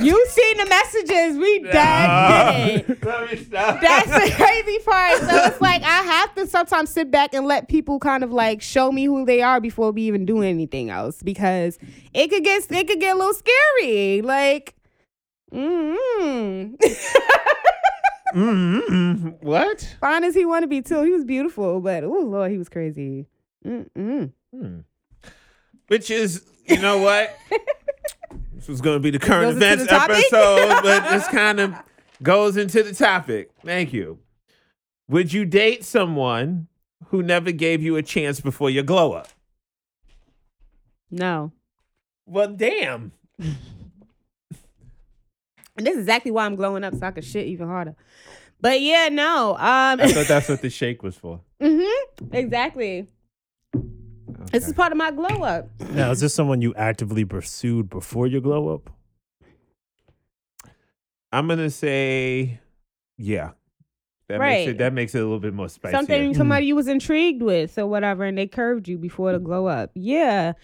you, 0.00 0.26
seen 0.28 0.56
the 0.56 0.66
messages, 0.66 1.38
we 1.38 1.58
did. 1.60 1.72
Let. 1.72 2.86
That's 3.80 4.10
the 4.10 4.32
crazy 4.34 4.78
part. 4.84 5.18
So 5.20 5.44
it's 5.46 5.60
like 5.60 5.82
I 5.82 6.02
have 6.02 6.34
to 6.36 6.46
sometimes 6.46 6.90
sit 6.90 7.10
back 7.10 7.34
and 7.34 7.46
let 7.46 7.68
people 7.68 7.98
kind 7.98 8.24
of 8.24 8.32
like 8.32 8.62
show 8.62 8.90
me 8.90 9.04
who 9.04 9.24
they 9.24 9.42
are 9.42 9.60
before 9.60 9.90
we 9.90 10.02
even 10.02 10.24
do 10.24 10.42
anything 10.42 10.90
else 10.90 11.22
because 11.22 11.78
it 12.14 12.28
could 12.28 12.44
get 12.44 12.70
it 12.70 12.88
could 12.88 13.00
get 13.00 13.16
a 13.16 13.18
little 13.18 13.34
scary. 13.34 14.22
Like, 14.22 14.74
mm 15.52 16.74
Mm-mm. 18.34 19.42
What? 19.42 19.96
fine 20.00 20.24
as 20.24 20.34
he 20.34 20.46
want 20.46 20.62
to 20.62 20.66
be 20.66 20.80
too, 20.80 21.02
he 21.02 21.10
was 21.10 21.24
beautiful, 21.24 21.80
but 21.80 22.02
oh 22.04 22.20
lord, 22.20 22.50
he 22.50 22.56
was 22.58 22.68
crazy. 22.70 23.26
Mm-mm. 23.66 24.32
Hmm. 24.54 24.78
Which 25.88 26.10
is, 26.10 26.44
you 26.66 26.78
know 26.78 26.98
what? 26.98 27.36
this 28.62 28.68
was 28.68 28.80
going 28.80 28.94
to 28.94 29.00
be 29.00 29.10
the 29.10 29.18
current 29.18 29.56
events 29.56 29.86
the 29.86 29.92
episode, 29.92 30.68
but 30.84 31.10
this 31.10 31.26
kind 31.26 31.58
of 31.58 31.74
goes 32.22 32.56
into 32.56 32.84
the 32.84 32.94
topic. 32.94 33.50
Thank 33.64 33.92
you. 33.92 34.20
Would 35.08 35.32
you 35.32 35.44
date 35.44 35.84
someone 35.84 36.68
who 37.08 37.24
never 37.24 37.50
gave 37.50 37.82
you 37.82 37.96
a 37.96 38.04
chance 38.04 38.40
before 38.40 38.70
your 38.70 38.84
glow 38.84 39.14
up? 39.14 39.26
No, 41.10 41.50
Well, 42.24 42.52
damn. 42.52 43.10
and 43.40 43.56
this 45.76 45.94
is 45.94 46.02
exactly 46.02 46.30
why 46.30 46.46
I'm 46.46 46.54
glowing 46.54 46.84
up 46.84 46.94
so 46.94 47.04
I 47.04 47.10
can 47.10 47.24
shit 47.24 47.48
even 47.48 47.66
harder. 47.66 47.96
But 48.60 48.80
yeah, 48.80 49.08
no. 49.10 49.54
Um, 49.54 50.00
I 50.00 50.12
thought 50.12 50.28
that's 50.28 50.48
what 50.48 50.62
the 50.62 50.70
shake 50.70 51.02
was 51.02 51.16
for. 51.16 51.40
mm-hmm. 51.60 52.32
exactly. 52.32 53.08
This 54.50 54.66
is 54.66 54.74
part 54.74 54.92
of 54.92 54.98
my 54.98 55.10
glow 55.10 55.42
up. 55.42 55.68
Now, 55.90 56.10
is 56.10 56.20
this 56.20 56.34
someone 56.34 56.60
you 56.62 56.74
actively 56.74 57.24
pursued 57.24 57.88
before 57.88 58.26
your 58.26 58.40
glow 58.40 58.68
up? 58.74 58.90
I'm 61.32 61.48
gonna 61.48 61.70
say, 61.70 62.60
yeah. 63.16 63.52
That 64.28 64.38
makes 64.38 64.66
Right. 64.66 64.68
it 64.68 64.78
that 64.78 64.92
makes 64.92 65.14
it 65.14 65.18
a 65.18 65.22
little 65.22 65.40
bit 65.40 65.54
more 65.54 65.68
spicy. 65.68 65.94
Something 65.94 66.34
somebody 66.34 66.66
you 66.66 66.76
was 66.76 66.88
intrigued 66.88 67.42
with 67.42 67.78
or 67.78 67.86
whatever, 67.86 68.24
and 68.24 68.36
they 68.36 68.46
curved 68.46 68.88
you 68.88 68.98
before 68.98 69.32
the 69.32 69.38
glow 69.38 69.66
up. 69.66 69.90
Yeah. 69.94 70.52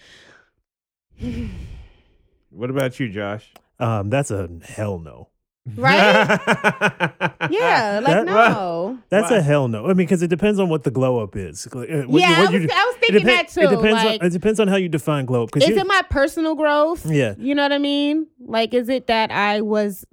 What 2.51 2.71
about 2.71 2.99
you, 2.99 3.09
Josh? 3.09 3.53
Um, 3.79 4.09
that's 4.09 4.31
a 4.31 4.49
hell 4.63 4.97
no. 4.97 5.29
Right? 5.75 6.39
Yeah, 7.51 7.99
like 8.03 8.13
That- 8.13 8.25
no. 8.25 8.99
That's 9.09 9.31
Why? 9.31 9.37
a 9.37 9.41
hell 9.41 9.67
no. 9.67 9.85
I 9.85 9.87
mean, 9.89 9.97
because 9.97 10.21
it 10.21 10.27
depends 10.27 10.59
on 10.59 10.69
what 10.69 10.83
the 10.83 10.91
glow 10.91 11.19
up 11.23 11.35
is. 11.35 11.67
Uh, 11.67 11.79
what 11.79 11.89
yeah, 12.21 12.29
you- 12.29 12.35
I 12.35 12.41
was, 12.41 12.51
you- 12.61 12.69
I 12.71 12.83
was 12.85 12.95
it 12.95 12.99
thinking 12.99 13.21
depen- 13.21 13.25
that 13.25 13.47
too. 13.47 13.61
It 13.61 13.69
depends. 13.69 14.03
like, 14.03 14.21
on, 14.21 14.27
it 14.27 14.33
depends 14.33 14.59
on 14.59 14.67
how 14.67 14.75
you 14.75 14.89
define 14.89 15.25
glow 15.25 15.43
up. 15.43 15.55
is 15.57 15.67
you, 15.67 15.75
it 15.77 15.87
my 15.87 16.01
personal 16.09 16.55
growth? 16.55 17.05
yeah, 17.05 17.33
You 17.37 17.55
know 17.55 17.63
what 17.63 17.71
I 17.71 17.77
mean? 17.79 18.27
Like, 18.39 18.73
is 18.73 18.89
it 18.89 19.07
that 19.07 19.31
I 19.31 19.61
was 19.61 20.05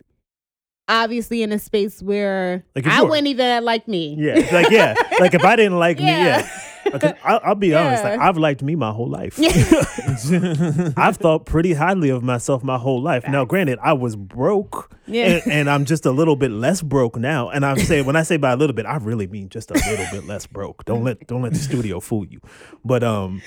obviously 0.88 1.42
in 1.42 1.50
a 1.52 1.58
space 1.58 2.00
where 2.02 2.64
Like, 2.76 2.86
I 2.86 3.02
wouldn't 3.02 3.26
even 3.26 3.64
like 3.64 3.88
me? 3.88 4.14
yeah, 4.18 4.34
like 4.52 4.70
yeah, 4.70 4.94
like 5.20 5.34
if 5.34 5.44
I 5.44 5.56
didn't 5.56 5.78
like 5.78 5.98
me, 5.98 6.04
Yeah. 6.06 6.48
Yeah. 6.86 6.90
Because 6.98 7.12
I'll, 7.24 7.40
I'll 7.44 7.54
be 7.54 7.74
honest, 7.74 8.04
like 8.04 8.20
I've 8.20 8.36
liked 8.38 8.62
me 8.62 8.74
my 8.76 8.90
whole 8.92 9.08
life. 9.08 9.38
I've 10.96 11.16
thought 11.16 11.46
pretty 11.46 11.72
highly 11.74 12.08
of 12.10 12.22
myself 12.22 12.62
my 12.64 12.78
whole 12.78 13.00
life. 13.02 13.26
Now, 13.28 13.44
granted, 13.44 13.78
I 13.82 13.92
was 13.92 14.16
broke, 14.16 14.90
Yeah. 15.06 15.26
and, 15.44 15.52
and 15.52 15.70
I'm 15.70 15.84
just 15.84 16.06
a 16.06 16.10
little 16.10 16.36
bit 16.36 16.50
less 16.50 16.82
broke 16.82 17.16
now. 17.16 17.48
And 17.50 17.64
I'm 17.64 17.78
saying 17.78 18.06
when 18.06 18.16
I 18.16 18.22
say 18.22 18.36
by 18.36 18.52
a 18.52 18.56
little 18.56 18.74
bit, 18.74 18.86
I 18.86 18.96
really 18.96 19.26
mean 19.26 19.48
just 19.48 19.70
a 19.70 19.74
little 19.74 20.06
bit 20.10 20.26
less 20.26 20.46
broke. 20.46 20.84
Don't 20.84 21.04
let 21.04 21.26
don't 21.26 21.42
let 21.42 21.52
the 21.52 21.58
studio 21.58 22.00
fool 22.00 22.26
you. 22.26 22.40
But 22.84 23.02
um, 23.04 23.42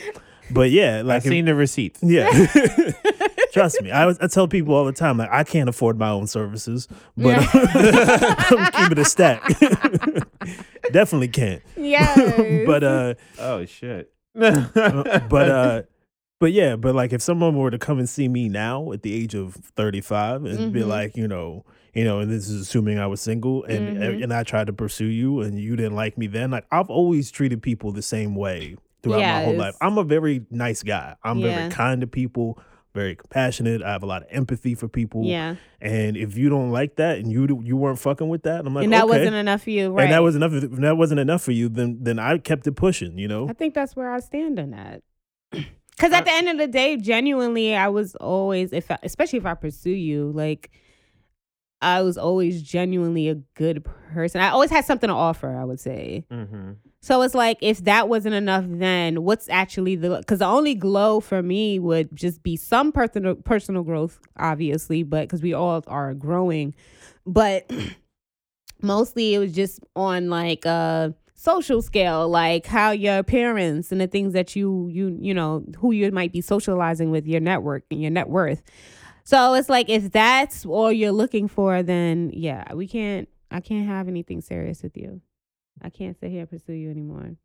but 0.51 0.71
yeah, 0.71 0.97
like 0.97 0.99
I've 0.99 1.05
like 1.05 1.25
if- 1.25 1.29
seen 1.29 1.45
the 1.45 1.55
receipts. 1.55 1.99
yeah. 2.03 2.29
Trust 3.51 3.81
me, 3.81 3.91
I, 3.91 4.07
I 4.09 4.27
tell 4.27 4.47
people 4.47 4.73
all 4.75 4.85
the 4.85 4.91
time 4.93 5.17
like 5.17 5.29
I 5.31 5.43
can't 5.43 5.67
afford 5.69 5.97
my 5.97 6.09
own 6.09 6.27
services, 6.27 6.87
but 7.17 7.37
I'm 7.53 8.71
keeping 8.71 8.99
a 8.99 9.05
stack. 9.05 9.43
Definitely 10.91 11.29
can't. 11.29 11.61
Yes. 11.77 12.65
But 12.65 12.83
uh, 12.83 13.13
Oh 13.39 13.65
shit. 13.65 14.11
uh, 14.39 15.19
but 15.27 15.49
uh 15.49 15.81
but 16.39 16.51
yeah 16.51 16.75
but 16.75 16.93
like 16.95 17.11
if 17.11 17.21
someone 17.21 17.57
were 17.57 17.71
to 17.71 17.79
come 17.79 17.97
and 17.99 18.07
see 18.07 18.27
me 18.27 18.47
now 18.47 18.91
at 18.91 19.01
the 19.01 19.13
age 19.13 19.33
of 19.33 19.55
35 19.75 20.45
and 20.45 20.71
be 20.71 20.81
Mhm. 20.81 20.87
like 20.87 21.17
you 21.17 21.27
know 21.27 21.65
you 21.93 22.03
know 22.03 22.19
and 22.19 22.31
this 22.31 22.47
is 22.47 22.61
assuming 22.61 22.99
i 22.99 23.07
was 23.07 23.19
single 23.19 23.63
and 23.65 23.97
Mhm. 23.97 24.23
and 24.23 24.31
i 24.33 24.43
tried 24.43 24.67
to 24.67 24.73
pursue 24.73 25.07
you 25.07 25.41
and 25.41 25.59
you 25.59 25.75
didn't 25.75 25.95
like 25.95 26.17
me 26.17 26.27
then 26.27 26.51
like 26.51 26.65
i've 26.71 26.89
always 26.91 27.31
treated 27.31 27.61
people 27.63 27.91
the 27.91 28.03
same 28.03 28.35
way 28.35 28.77
throughout 29.01 29.19
my 29.19 29.43
whole 29.43 29.55
life 29.57 29.75
i'm 29.81 29.97
a 29.97 30.03
very 30.03 30.45
nice 30.51 30.83
guy 30.83 31.15
i'm 31.23 31.39
Yeah. 31.39 31.55
very 31.57 31.71
kind 31.71 32.01
to 32.01 32.07
people 32.07 32.57
very 32.93 33.15
compassionate 33.15 33.83
i 33.83 33.91
have 33.91 34.01
a 34.01 34.05
lot 34.05 34.23
of 34.23 34.27
empathy 34.31 34.73
for 34.73 34.87
people 34.87 35.23
yeah. 35.23 35.55
and 35.79 36.17
if 36.17 36.37
you 36.37 36.49
don't 36.49 36.71
like 36.71 36.95
that 36.95 37.19
and 37.19 37.31
you 37.31 37.61
you 37.63 37.77
weren't 37.77 37.99
fucking 37.99 38.29
with 38.29 38.43
that 38.43 38.65
i'm 38.65 38.73
like 38.73 38.83
and 38.83 38.93
that 38.93 39.03
okay. 39.03 39.19
wasn't 39.19 39.35
enough 39.35 39.63
for 39.63 39.69
you, 39.69 39.91
right? 39.91 40.05
and 40.05 40.13
that 40.13 40.23
was 40.23 40.35
enough 40.35 40.53
if 40.53 40.71
that 40.71 40.97
wasn't 40.97 41.19
enough 41.19 41.41
for 41.41 41.51
you 41.51 41.69
then 41.69 41.97
then 42.01 42.17
i 42.17 42.37
kept 42.37 42.65
it 42.65 42.71
pushing 42.71 43.17
you 43.17 43.27
know 43.27 43.49
I 43.49 43.53
think 43.53 43.73
that's 43.73 43.95
where 43.95 44.11
I 44.11 44.19
stand 44.19 44.59
on 44.59 44.71
that. 44.71 45.03
Because 45.97 46.13
at 46.13 46.23
the 46.23 46.31
end 46.31 46.47
of 46.47 46.57
the 46.57 46.67
day, 46.67 46.95
genuinely, 46.95 47.75
I 47.75 47.89
was 47.89 48.15
always, 48.15 48.71
if 48.71 48.89
I, 48.89 48.97
especially 49.03 49.37
if 49.37 49.45
I 49.45 49.53
pursue 49.53 49.89
you, 49.89 50.31
like 50.31 50.71
I 51.81 52.03
was 52.03 52.17
always 52.17 52.61
genuinely 52.61 53.27
a 53.27 53.35
good 53.35 53.85
person. 54.13 54.39
I 54.39 54.47
always 54.47 54.69
had 54.71 54.85
something 54.85 55.09
to 55.09 55.13
offer. 55.13 55.53
I 55.53 55.65
would 55.65 55.81
say. 55.81 56.23
mm-hmm. 56.31 56.71
So 57.01 57.21
it's 57.21 57.33
like 57.33 57.57
if 57.61 57.85
that 57.85 58.09
wasn't 58.09 58.35
enough, 58.35 58.65
then 58.67 59.23
what's 59.23 59.47
actually 59.49 59.95
the? 59.95 60.17
Because 60.17 60.39
the 60.39 60.45
only 60.45 60.75
glow 60.75 61.21
for 61.21 61.41
me 61.41 61.79
would 61.79 62.13
just 62.13 62.43
be 62.43 62.57
some 62.57 62.91
personal 62.91 63.35
personal 63.35 63.83
growth, 63.83 64.19
obviously, 64.37 65.03
but 65.03 65.21
because 65.21 65.41
we 65.41 65.53
all 65.53 65.81
are 65.87 66.13
growing, 66.13 66.75
but 67.25 67.71
mostly 68.81 69.33
it 69.33 69.39
was 69.39 69.53
just 69.53 69.79
on 69.95 70.29
like 70.29 70.65
a 70.65 71.13
social 71.35 71.81
scale, 71.81 72.27
like 72.27 72.65
how 72.65 72.91
your 72.91 73.23
parents 73.23 73.93
and 73.93 74.01
the 74.01 74.07
things 74.07 74.33
that 74.33 74.53
you 74.57 74.89
you 74.91 75.17
you 75.21 75.33
know 75.33 75.63
who 75.77 75.93
you 75.93 76.11
might 76.11 76.33
be 76.33 76.41
socializing 76.41 77.11
with, 77.11 77.25
your 77.25 77.39
network 77.39 77.85
and 77.91 78.01
your 78.01 78.11
net 78.11 78.27
worth. 78.27 78.61
So 79.23 79.53
it's 79.53 79.69
like 79.69 79.89
if 79.89 80.11
that's 80.11 80.65
all 80.65 80.91
you're 80.91 81.13
looking 81.13 81.47
for, 81.47 81.81
then 81.81 82.31
yeah, 82.33 82.73
we 82.73 82.87
can't. 82.87 83.29
I 83.51 83.61
can't 83.61 83.87
have 83.87 84.07
anything 84.07 84.41
serious 84.41 84.83
with 84.83 84.95
you. 84.95 85.21
I 85.81 85.89
can't 85.89 86.17
sit 86.19 86.29
here 86.31 86.41
and 86.41 86.49
pursue 86.49 86.73
you 86.73 86.89
anymore. 86.91 87.35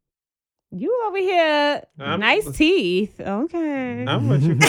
You 0.71 1.05
over 1.07 1.19
here, 1.19 1.83
I'm- 2.01 2.21
nice 2.21 2.51
teeth. 2.51 3.21
Okay. 3.21 4.05
I'm 4.07 4.29
what 4.29 4.41
you. 4.41 4.59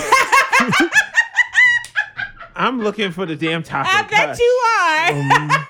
I'm 2.56 2.80
looking 2.82 3.12
for 3.12 3.26
the 3.26 3.36
damn 3.36 3.64
topic. 3.64 3.92
I 3.94 4.04
bet 4.04 4.30
Hush. 4.30 4.40
you 4.40 4.62
are. 4.80 5.10
Um, 5.42 5.66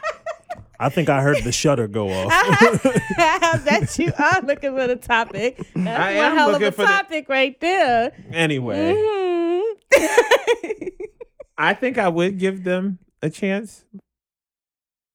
I 0.80 0.90
think 0.90 1.10
I 1.10 1.22
heard 1.22 1.44
the 1.44 1.52
shutter 1.52 1.88
go 1.88 2.10
off. 2.12 2.32
I 2.34 3.60
bet 3.66 3.98
you 3.98 4.12
are 4.20 4.42
looking 4.42 4.76
for 4.76 4.86
the 4.88 4.96
topic. 4.98 5.58
That's 5.74 5.88
I 6.00 6.16
one 6.18 6.26
am 6.26 6.38
hell 6.38 6.48
of 6.50 6.54
looking 6.54 6.68
a 6.68 6.72
for 6.74 6.82
the- 6.84 6.88
topic 6.88 7.30
right 7.30 7.60
there. 7.60 8.12
Anyway, 8.32 8.94
Mhm. 8.94 9.62
I 11.58 11.74
think 11.74 11.98
I 11.98 12.10
would 12.10 12.38
give 12.38 12.64
them 12.66 13.00
a 13.22 13.30
chance. 13.30 13.86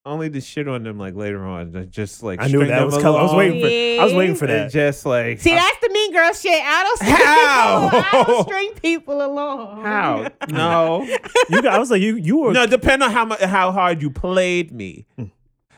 Only 0.06 0.30
to 0.30 0.40
shit 0.40 0.66
on 0.66 0.82
them 0.82 0.98
like 0.98 1.14
later 1.14 1.44
on, 1.44 1.72
to 1.72 1.84
just 1.84 2.22
like 2.22 2.40
I 2.40 2.46
knew 2.46 2.64
that 2.64 2.86
was 2.86 2.96
coming. 2.96 3.20
I 3.20 3.22
was 3.22 3.34
waiting 3.34 3.60
for. 3.60 4.00
I 4.00 4.04
was 4.04 4.14
waiting 4.14 4.34
for 4.34 4.46
and 4.46 4.54
that. 4.54 4.70
Just 4.72 5.04
like 5.04 5.40
See, 5.40 5.50
that's 5.50 5.78
the 5.80 5.90
mean 5.90 6.12
girl 6.14 6.32
shit. 6.32 6.58
I 6.64 6.82
don't 6.84 6.96
string 6.96 7.16
How? 7.16 7.90
people. 7.90 7.98
I 8.20 8.24
don't 8.24 8.42
string 8.48 8.70
people 8.80 9.26
along. 9.26 9.82
how? 9.82 10.28
No, 10.48 11.02
You, 11.50 11.60
got- 11.60 11.74
I 11.74 11.78
was 11.78 11.90
like, 11.90 12.00
you, 12.00 12.16
you 12.16 12.38
were. 12.38 12.52
no. 12.54 12.66
Depend 12.66 13.02
on 13.02 13.10
how 13.10 13.26
much, 13.26 13.40
how 13.42 13.72
hard 13.72 14.00
you 14.00 14.10
played 14.10 14.72
me. 14.72 15.04
Hmm. 15.16 15.24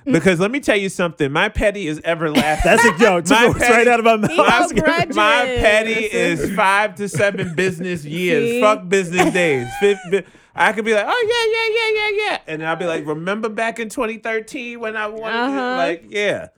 Because 0.05 0.39
let 0.39 0.53
me 0.53 0.61
tell 0.61 0.77
you 0.77 0.89
something. 0.89 1.31
My 1.33 1.49
petty 1.49 1.89
is 1.89 2.01
everlasting. 2.05 2.71
That's 2.77 2.85
a 2.85 3.03
yo. 3.05 3.17
It 3.19 3.27
took 3.27 3.37
My 3.39 3.49
the 3.53 3.59
petty- 3.59 3.73
right 3.75 3.89
out 3.89 3.99
of 3.99 4.05
my 4.05 4.17
mouth. 4.17 4.31
He 4.31 4.39
I 4.39 4.61
was 4.61 4.73
no. 4.73 4.83
My 5.17 5.45
petty 5.59 5.95
is 5.95 6.55
five 6.55 6.95
to 6.97 7.09
seven 7.09 7.55
business 7.57 8.05
years. 8.05 8.61
Fuck 8.61 8.89
business 8.89 9.33
days. 9.33 9.67
Fifth, 9.81 9.99
bi- 10.13 10.25
I 10.55 10.73
could 10.73 10.85
be 10.85 10.93
like, 10.95 11.07
oh 11.09 11.27
yeah, 11.29 11.53
yeah, 11.53 12.09
yeah, 12.09 12.29
yeah, 12.29 12.31
yeah, 12.47 12.53
and 12.53 12.67
I'll 12.67 12.77
be 12.77 12.85
like, 12.87 13.07
remember 13.07 13.49
back 13.49 13.79
in 13.79 13.89
2013 13.89 14.79
when 14.81 14.97
I 14.97 15.07
wanted, 15.07 15.33
to, 15.33 15.39
Uh-huh. 15.39 15.77
like, 15.77 16.05
yeah. 16.09 16.49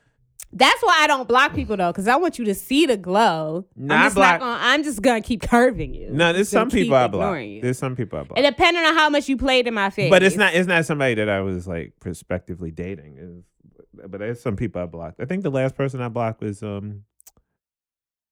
That's 0.56 0.80
why 0.82 0.98
I 1.00 1.08
don't 1.08 1.26
block 1.26 1.52
people 1.52 1.76
though, 1.76 1.90
because 1.90 2.06
I 2.06 2.14
want 2.14 2.38
you 2.38 2.44
to 2.44 2.54
see 2.54 2.86
the 2.86 2.96
glow. 2.96 3.66
Nah, 3.74 3.94
I'm 3.96 4.02
just 4.04 4.14
block- 4.14 4.38
not 4.38 4.40
gonna, 4.40 4.58
I'm 4.62 4.84
just 4.84 5.02
gonna 5.02 5.20
keep 5.20 5.42
curving 5.48 5.94
you. 5.94 6.10
No, 6.12 6.32
there's 6.32 6.48
some 6.48 6.70
people 6.70 6.94
I 6.96 7.08
block. 7.08 7.40
you. 7.40 7.60
There's 7.60 7.76
some 7.78 7.96
people 7.96 8.20
I 8.20 8.22
block. 8.22 8.38
And 8.38 8.46
depending 8.46 8.84
on 8.84 8.94
how 8.94 9.10
much 9.10 9.28
you 9.28 9.36
played 9.36 9.66
in 9.66 9.74
my 9.74 9.90
face. 9.90 10.10
But 10.10 10.22
it's 10.22 10.36
not 10.36 10.54
it's 10.54 10.68
not 10.68 10.84
somebody 10.86 11.14
that 11.14 11.28
I 11.28 11.40
was 11.40 11.66
like 11.66 11.94
prospectively 11.98 12.70
dating. 12.70 13.16
It's, 13.18 14.08
but 14.08 14.18
there's 14.20 14.40
some 14.40 14.54
people 14.54 14.80
I 14.80 14.86
blocked. 14.86 15.20
I 15.20 15.24
think 15.24 15.42
the 15.42 15.50
last 15.50 15.74
person 15.74 16.00
I 16.00 16.08
blocked 16.08 16.40
was 16.40 16.62
um 16.62 17.02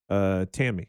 uh 0.08 0.46
Tammy. 0.52 0.88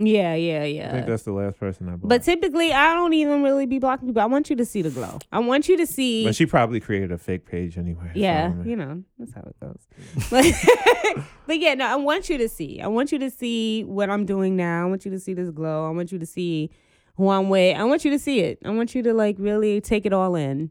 Yeah, 0.00 0.34
yeah, 0.34 0.62
yeah. 0.62 0.88
I 0.88 0.92
think 0.92 1.06
that's 1.06 1.24
the 1.24 1.32
last 1.32 1.58
person 1.58 1.88
I 1.88 1.96
blocked. 1.96 2.08
But 2.08 2.22
typically, 2.22 2.72
I 2.72 2.94
don't 2.94 3.14
even 3.14 3.42
really 3.42 3.66
be 3.66 3.80
blocking 3.80 4.06
people. 4.06 4.22
I 4.22 4.26
want 4.26 4.48
you 4.48 4.54
to 4.54 4.64
see 4.64 4.80
the 4.80 4.90
glow. 4.90 5.18
I 5.32 5.40
want 5.40 5.68
you 5.68 5.76
to 5.76 5.86
see. 5.86 6.24
But 6.24 6.36
she 6.36 6.46
probably 6.46 6.78
created 6.78 7.10
a 7.10 7.18
fake 7.18 7.46
page 7.46 7.76
anyway. 7.76 8.12
yeah, 8.14 8.50
mean, 8.50 8.68
you 8.68 8.76
know 8.76 9.02
that's 9.18 9.34
how 9.34 9.40
it 9.40 9.58
goes. 9.60 9.80
but, 10.30 11.24
but 11.46 11.58
yeah, 11.58 11.74
no, 11.74 11.86
I 11.86 11.96
want 11.96 12.28
you 12.28 12.38
to 12.38 12.48
see. 12.48 12.80
I 12.80 12.86
want 12.86 13.10
you 13.10 13.18
to 13.18 13.30
see 13.30 13.82
what 13.84 14.08
I'm 14.08 14.24
doing 14.24 14.54
now. 14.54 14.86
I 14.86 14.88
want 14.88 15.04
you 15.04 15.10
to 15.10 15.18
see 15.18 15.34
this 15.34 15.50
glow. 15.50 15.88
I 15.88 15.90
want 15.90 16.12
you 16.12 16.18
to 16.20 16.26
see 16.26 16.70
who 17.16 17.28
I'm 17.30 17.48
with. 17.48 17.76
I 17.76 17.82
want 17.82 18.04
you 18.04 18.12
to 18.12 18.18
see 18.20 18.40
it. 18.40 18.60
I 18.64 18.70
want 18.70 18.94
you 18.94 19.02
to 19.02 19.12
like 19.12 19.34
really 19.40 19.80
take 19.80 20.06
it 20.06 20.12
all 20.12 20.36
in. 20.36 20.70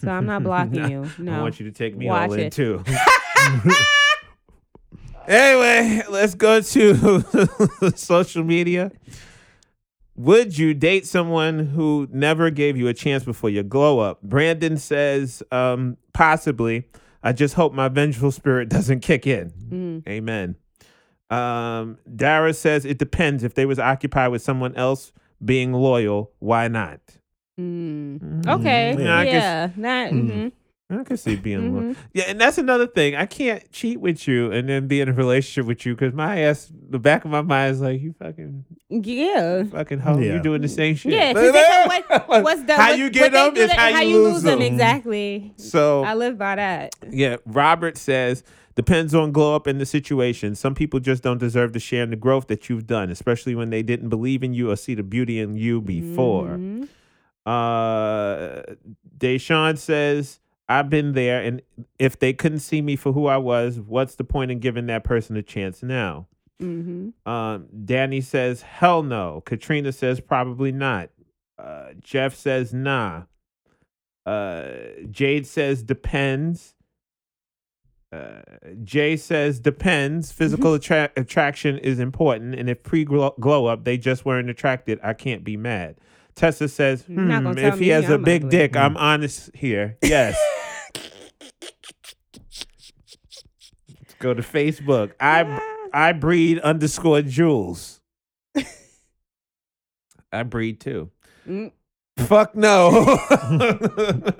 So 0.00 0.10
I'm 0.10 0.26
not 0.26 0.42
blocking 0.44 0.88
you. 0.88 1.10
No, 1.18 1.40
I 1.40 1.42
want 1.42 1.58
you 1.58 1.66
to 1.66 1.72
take 1.72 1.96
me 1.96 2.06
Watch 2.06 2.30
all 2.30 2.34
in 2.34 2.40
it. 2.40 2.52
too. 2.52 2.84
Anyway, 5.28 6.02
let's 6.10 6.34
go 6.34 6.60
to 6.60 7.92
social 7.96 8.44
media. 8.44 8.90
Would 10.16 10.58
you 10.58 10.74
date 10.74 11.06
someone 11.06 11.66
who 11.66 12.08
never 12.10 12.50
gave 12.50 12.76
you 12.76 12.88
a 12.88 12.94
chance 12.94 13.22
before 13.22 13.50
your 13.50 13.62
glow 13.62 14.00
up? 14.00 14.20
Brandon 14.22 14.76
says, 14.76 15.42
um, 15.52 15.96
possibly. 16.12 16.88
I 17.22 17.32
just 17.32 17.54
hope 17.54 17.72
my 17.72 17.88
vengeful 17.88 18.32
spirit 18.32 18.68
doesn't 18.70 19.00
kick 19.00 19.26
in. 19.26 19.50
Mm. 20.04 20.08
Amen. 20.08 20.56
Um, 21.30 21.98
Dara 22.16 22.52
says 22.54 22.84
it 22.84 22.98
depends. 22.98 23.44
If 23.44 23.54
they 23.54 23.66
was 23.66 23.78
occupied 23.78 24.30
with 24.32 24.42
someone 24.42 24.74
else 24.76 25.12
being 25.44 25.72
loyal, 25.72 26.32
why 26.40 26.66
not? 26.68 27.00
Mm. 27.60 28.46
Okay. 28.46 28.96
Yeah, 28.98 29.22
Yeah. 29.22 29.24
Guess- 29.24 29.72
That. 29.78 30.12
Mm. 30.12 30.30
mhm. 30.30 30.52
I 30.90 31.04
can 31.04 31.18
see 31.18 31.36
being 31.36 31.74
loyal. 31.74 31.92
Mhm. 31.92 31.96
Yeah, 32.14 32.24
and 32.28 32.40
that's 32.40 32.56
another 32.56 32.86
thing. 32.86 33.14
I 33.14 33.26
can't 33.26 33.70
cheat 33.72 34.00
with 34.00 34.26
you 34.26 34.50
and 34.50 34.66
then 34.68 34.86
be 34.88 35.02
in 35.02 35.08
a 35.10 35.12
relationship 35.12 35.66
with 35.66 35.84
you 35.84 35.94
because 35.94 36.14
my 36.14 36.40
ass, 36.40 36.72
the 36.88 36.98
back 36.98 37.26
of 37.26 37.30
my 37.30 37.42
mind 37.42 37.72
is 37.74 37.80
like, 37.82 38.00
you 38.00 38.14
fucking, 38.18 38.64
Yeah. 38.88 39.64
fucking 39.64 39.98
hoe. 39.98 40.18
Yeah. 40.18 40.32
You're 40.32 40.42
doing 40.42 40.62
the 40.62 40.68
same 40.68 40.94
shit. 40.96 41.12
Yeah. 41.12 41.34
what, 41.34 42.08
what's 42.44 42.62
the 42.64 42.74
how 42.74 42.88
what- 42.88 42.98
you 42.98 43.04
what 43.04 43.12
get 43.12 43.32
they 43.32 43.38
them 43.38 43.54
do 43.54 43.60
is 43.60 43.70
to- 43.70 43.76
how, 43.76 44.00
you 44.00 44.22
lose 44.22 44.42
them. 44.42 44.62
Exactly. 44.62 45.52
So 45.56 46.04
I 46.04 46.14
live 46.14 46.38
by 46.38 46.56
that. 46.56 46.94
Yeah, 47.10 47.36
Robert 47.44 47.98
says 47.98 48.42
depends 48.74 49.14
on 49.14 49.30
glow 49.32 49.54
up 49.56 49.66
in 49.66 49.76
the 49.76 49.84
situation. 49.86 50.54
Some 50.54 50.74
people 50.74 51.00
just 51.00 51.22
don't 51.22 51.38
deserve 51.38 51.72
to 51.72 51.80
share 51.80 52.02
in 52.04 52.10
the 52.10 52.16
growth 52.16 52.46
that 52.46 52.70
you've 52.70 52.86
done, 52.86 53.10
especially 53.10 53.54
when 53.54 53.68
they 53.68 53.82
didn't 53.82 54.08
believe 54.08 54.42
in 54.42 54.54
you 54.54 54.70
or 54.70 54.76
see 54.76 54.94
the 54.94 55.02
beauty 55.02 55.38
in 55.38 55.54
you 55.56 55.82
before. 55.82 56.56
Mhm. 56.56 56.88
Uh, 57.44 58.62
Deshaun 59.18 59.76
says 59.78 60.38
I've 60.68 60.90
been 60.90 61.12
there, 61.12 61.40
and 61.42 61.62
if 61.98 62.18
they 62.18 62.32
couldn't 62.32 62.58
see 62.60 62.82
me 62.82 62.94
for 62.96 63.12
who 63.12 63.26
I 63.26 63.38
was, 63.38 63.80
what's 63.80 64.16
the 64.16 64.24
point 64.24 64.50
in 64.50 64.58
giving 64.58 64.86
that 64.86 65.02
person 65.04 65.36
a 65.36 65.42
chance 65.42 65.82
now? 65.82 66.26
Mhm. 66.60 67.12
Um, 67.24 67.68
Danny 67.84 68.20
says 68.20 68.62
hell 68.62 69.02
no. 69.02 69.42
Katrina 69.46 69.92
says 69.92 70.20
probably 70.20 70.72
not. 70.72 71.10
Uh, 71.58 71.88
Jeff 72.00 72.34
says 72.34 72.74
nah. 72.74 73.22
Uh, 74.26 74.64
Jade 75.10 75.46
says 75.46 75.82
depends. 75.82 76.74
Uh, 78.12 78.40
Jay 78.84 79.16
says 79.16 79.60
depends. 79.60 80.32
Physical 80.32 80.74
attra- 80.74 81.10
attraction 81.16 81.78
is 81.78 81.98
important, 81.98 82.54
and 82.54 82.68
if 82.68 82.82
pre 82.82 83.04
glow 83.04 83.66
up 83.66 83.84
they 83.84 83.96
just 83.96 84.24
weren't 84.24 84.50
attracted, 84.50 84.98
I 85.02 85.14
can't 85.14 85.44
be 85.44 85.56
mad. 85.56 85.96
Tessa 86.34 86.68
says, 86.68 87.02
hmm, 87.02 87.30
if 87.58 87.74
he 87.74 87.80
me 87.80 87.88
has 87.88 88.08
a 88.08 88.14
I'm 88.14 88.22
big 88.22 88.44
ugly." 88.44 88.50
dick, 88.58 88.76
I'm 88.76 88.96
honest 88.96 89.50
here. 89.54 89.96
Yes. 90.02 90.36
go 94.18 94.34
to 94.34 94.42
Facebook. 94.42 95.12
I 95.20 95.60
I 95.92 96.12
breed 96.12 96.58
underscore 96.60 97.22
Jules. 97.22 98.00
I 100.32 100.42
breed 100.42 100.80
too. 100.80 101.10
Mm. 101.46 101.72
Fuck 102.18 102.54
no. 102.54 103.18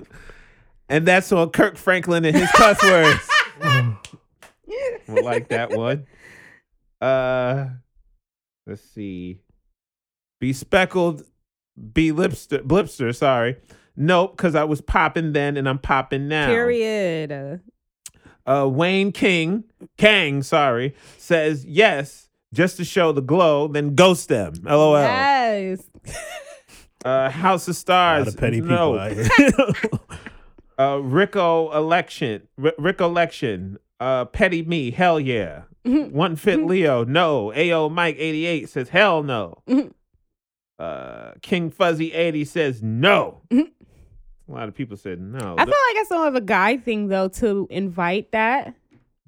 and 0.89 1.07
that's 1.07 1.31
on 1.31 1.49
Kirk 1.49 1.77
Franklin 1.77 2.25
and 2.25 2.35
his 2.35 2.51
cuss 2.51 2.81
words. 2.83 3.29
We'll 5.07 5.25
like 5.25 5.47
that 5.49 5.71
one. 5.71 6.05
Uh 7.01 7.69
let's 8.67 8.83
see. 8.83 9.39
Be 10.39 10.53
speckled, 10.53 11.23
be 11.93 12.11
lipster 12.11 12.59
blipster, 12.59 13.15
sorry. 13.15 13.57
Nope, 13.95 14.37
because 14.37 14.53
I 14.53 14.65
was 14.65 14.81
popping 14.81 15.33
then 15.33 15.57
and 15.57 15.67
I'm 15.67 15.79
popping 15.79 16.27
now. 16.27 16.45
Period. 16.45 17.61
Uh, 18.49 18.67
Wayne 18.67 19.11
King, 19.11 19.63
Kang, 19.97 20.41
sorry, 20.41 20.95
says 21.17 21.65
yes, 21.65 22.29
just 22.53 22.77
to 22.77 22.83
show 22.83 23.11
the 23.11 23.21
glow, 23.21 23.67
then 23.67 23.93
ghost 23.95 24.27
them. 24.29 24.53
LOL. 24.63 24.93
Yes. 24.99 25.83
Uh, 27.05 27.29
House 27.29 27.65
of 27.69 27.71
A 27.71 27.75
Stars. 27.75 28.25
lot 28.25 28.33
of 28.33 28.37
petty 28.41 28.59
no. 28.59 28.91
people 28.91 28.99
out 28.99 29.11
here. 29.13 29.89
Uh, 30.77 30.97
Rico 30.97 31.71
election. 31.71 32.45
R- 32.61 32.73
Rico 32.77 33.05
election. 33.05 33.77
Uh, 34.01 34.25
petty 34.25 34.63
me. 34.63 34.91
Hell 34.91 35.17
yeah. 35.19 35.61
One 35.83 36.35
fit 36.35 36.65
Leo. 36.65 37.05
No. 37.05 37.53
Ao 37.53 37.87
Mike 37.87 38.15
eighty 38.19 38.45
eight 38.45 38.67
says 38.67 38.89
hell 38.89 39.23
no. 39.23 39.61
Uh, 40.77 41.31
King 41.41 41.69
Fuzzy 41.69 42.11
eighty 42.13 42.43
says 42.45 42.81
no. 42.83 43.41
A 44.49 44.51
lot 44.51 44.67
of 44.67 44.73
people 44.75 44.97
said 44.97 45.19
no. 45.21 45.55
I 45.57 45.65
The, 45.65 45.71
feel 45.71 45.79
like 45.89 45.95
it's 46.01 46.11
more 46.11 46.27
of 46.27 46.35
a 46.35 46.41
guy 46.41 46.77
thing 46.77 47.07
though 47.07 47.27
to 47.29 47.67
invite 47.69 48.31
that. 48.31 48.73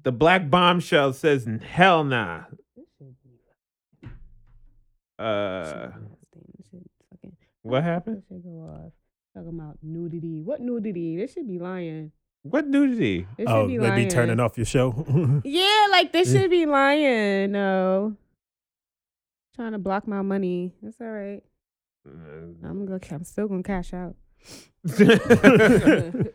the 0.02 0.10
Black 0.12 0.50
Bombshell 0.50 1.12
says 1.12 1.46
hell 1.62 2.02
nah. 2.04 2.42
Uh, 5.18 5.88
what 7.62 7.84
happened? 7.84 8.22
That 8.28 8.34
should 8.36 8.42
go 8.42 8.68
off. 8.86 8.92
Talking 9.34 9.58
about 9.58 9.78
nudity. 9.82 10.42
What 10.42 10.60
nudity? 10.60 11.16
This 11.16 11.32
should 11.32 11.46
be 11.48 11.58
lying. 11.58 12.10
What 12.42 12.66
nudity? 12.66 13.26
This 13.38 13.46
oh, 13.48 13.66
be 13.68 13.78
they 13.78 13.88
lying. 13.88 14.04
be 14.08 14.10
turning 14.10 14.40
off 14.40 14.56
your 14.58 14.66
show. 14.66 15.40
Yeah, 15.44 15.86
like 15.90 16.12
this 16.12 16.32
should 16.32 16.50
be 16.50 16.66
lying. 16.80 17.52
No. 17.52 18.16
Trying 19.54 19.72
to 19.72 19.78
block 19.78 20.08
my 20.08 20.22
money. 20.22 20.74
That's 20.82 20.96
all 21.00 21.06
right. 21.06 21.42
I'm 22.04 22.84
gonna. 22.84 22.98
I'm 23.12 23.24
still 23.24 23.46
gonna 23.46 23.62
cash 23.62 23.92
out. 23.94 24.16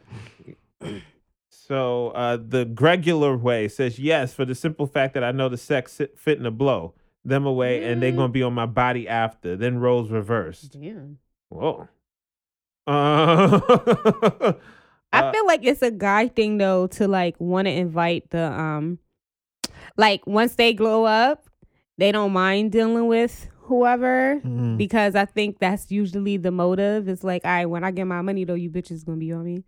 so 1.50 2.10
uh, 2.10 2.38
the 2.38 2.66
Gregular 2.66 3.40
way 3.40 3.68
says 3.68 4.00
yes 4.00 4.34
for 4.34 4.46
the 4.46 4.56
simple 4.56 4.88
fact 4.88 5.14
that 5.16 5.24
I 5.24 5.32
know 5.32 5.50
the 5.50 5.58
sex 5.58 5.94
sit, 5.94 6.18
fit 6.18 6.38
in 6.40 6.46
a 6.46 6.52
blow 6.52 6.94
them 7.26 7.46
away 7.46 7.84
and 7.84 8.02
they're 8.02 8.14
Mm. 8.14 8.18
gonna 8.18 8.32
be 8.34 8.44
on 8.44 8.54
my 8.54 8.66
body 8.66 9.08
after. 9.08 9.56
Then 9.58 9.80
roles 9.80 10.10
reversed. 10.10 10.80
Damn. 10.80 11.18
Whoa. 11.50 11.88
Uh, 12.90 14.54
I 15.14 15.32
feel 15.32 15.46
like 15.48 15.62
it's 15.66 15.82
a 15.82 15.90
guy 15.92 16.28
thing 16.28 16.58
though 16.58 16.88
to 16.88 17.08
like 17.08 17.36
want 17.40 17.66
to 17.66 17.72
invite 17.72 18.30
the 18.30 18.44
um, 18.52 19.00
like 19.98 20.26
once 20.28 20.56
they 20.56 20.74
glow 20.74 21.06
up, 21.06 21.50
they 21.98 22.12
don't 22.12 22.34
mind 22.34 22.72
dealing 22.74 23.08
with 23.08 23.48
whoever 23.68 24.40
Mm. 24.44 24.78
because 24.78 25.16
I 25.16 25.26
think 25.26 25.60
that's 25.60 25.92
usually 25.92 26.38
the 26.38 26.52
motive. 26.52 27.08
It's 27.08 27.24
like, 27.24 27.46
I 27.46 27.66
when 27.66 27.84
I 27.84 27.92
get 27.92 28.06
my 28.08 28.22
money 28.22 28.44
though, 28.46 28.54
you 28.56 28.70
bitches 28.70 29.06
gonna 29.06 29.18
be 29.18 29.32
on 29.32 29.44
me. 29.46 29.64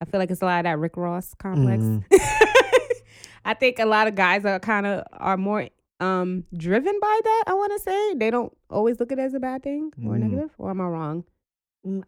I 0.00 0.04
feel 0.04 0.20
like 0.20 0.30
it's 0.30 0.42
a 0.42 0.44
lot 0.44 0.58
of 0.60 0.64
that 0.64 0.78
Rick 0.78 0.96
Ross 0.96 1.34
complex. 1.34 1.82
Mhm. 1.82 2.04
I 3.44 3.54
think 3.54 3.78
a 3.78 3.86
lot 3.86 4.06
of 4.08 4.14
guys 4.14 4.44
are 4.44 4.58
kind 4.60 4.86
of 4.86 5.04
are 5.12 5.36
more 5.36 5.68
um 6.00 6.44
driven 6.56 6.98
by 7.00 7.20
that. 7.24 7.44
I 7.46 7.54
want 7.54 7.72
to 7.72 7.78
say 7.80 8.14
they 8.14 8.30
don't 8.30 8.52
always 8.70 9.00
look 9.00 9.10
at 9.12 9.18
it 9.18 9.22
as 9.22 9.34
a 9.34 9.40
bad 9.40 9.62
thing 9.62 9.92
or 10.04 10.14
Mm. 10.14 10.20
negative. 10.20 10.50
Or 10.58 10.70
am 10.70 10.80
I 10.80 10.84
wrong? 10.84 11.24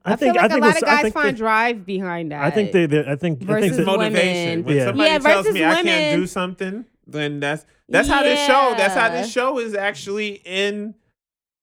I, 0.04 0.12
I, 0.12 0.16
think 0.16 0.34
feel 0.34 0.42
like 0.42 0.50
I 0.50 0.52
think 0.54 0.62
lot 0.64 0.76
of 0.76 0.82
guys 0.82 1.12
find 1.12 1.28
they- 1.28 1.38
drive 1.38 1.86
behind 1.86 2.32
that. 2.32 2.42
I 2.44 2.50
think 2.50 2.72
they, 2.72 2.86
they 2.86 3.00
I 3.00 3.16
think 3.16 3.42
I 3.48 3.60
think 3.60 3.72
Versus 3.72 3.76
that- 3.78 3.86
motivation. 3.86 4.48
women. 4.50 4.64
When 4.64 4.76
Yeah. 4.76 4.84
somebody 4.86 5.10
Yeah, 5.10 5.18
tells 5.18 5.46
versus 5.46 5.54
me 5.54 5.64
I 5.64 5.74
can't 5.74 5.86
women. 5.86 6.20
do 6.20 6.26
something, 6.26 6.84
then 7.12 7.40
that's 7.40 7.64
that's 7.88 8.08
how 8.08 8.22
this 8.22 8.38
show. 8.46 8.74
That's 8.76 8.94
how 8.94 9.08
this 9.10 9.30
show 9.30 9.58
is 9.58 9.74
actually 9.74 10.40
in. 10.44 10.94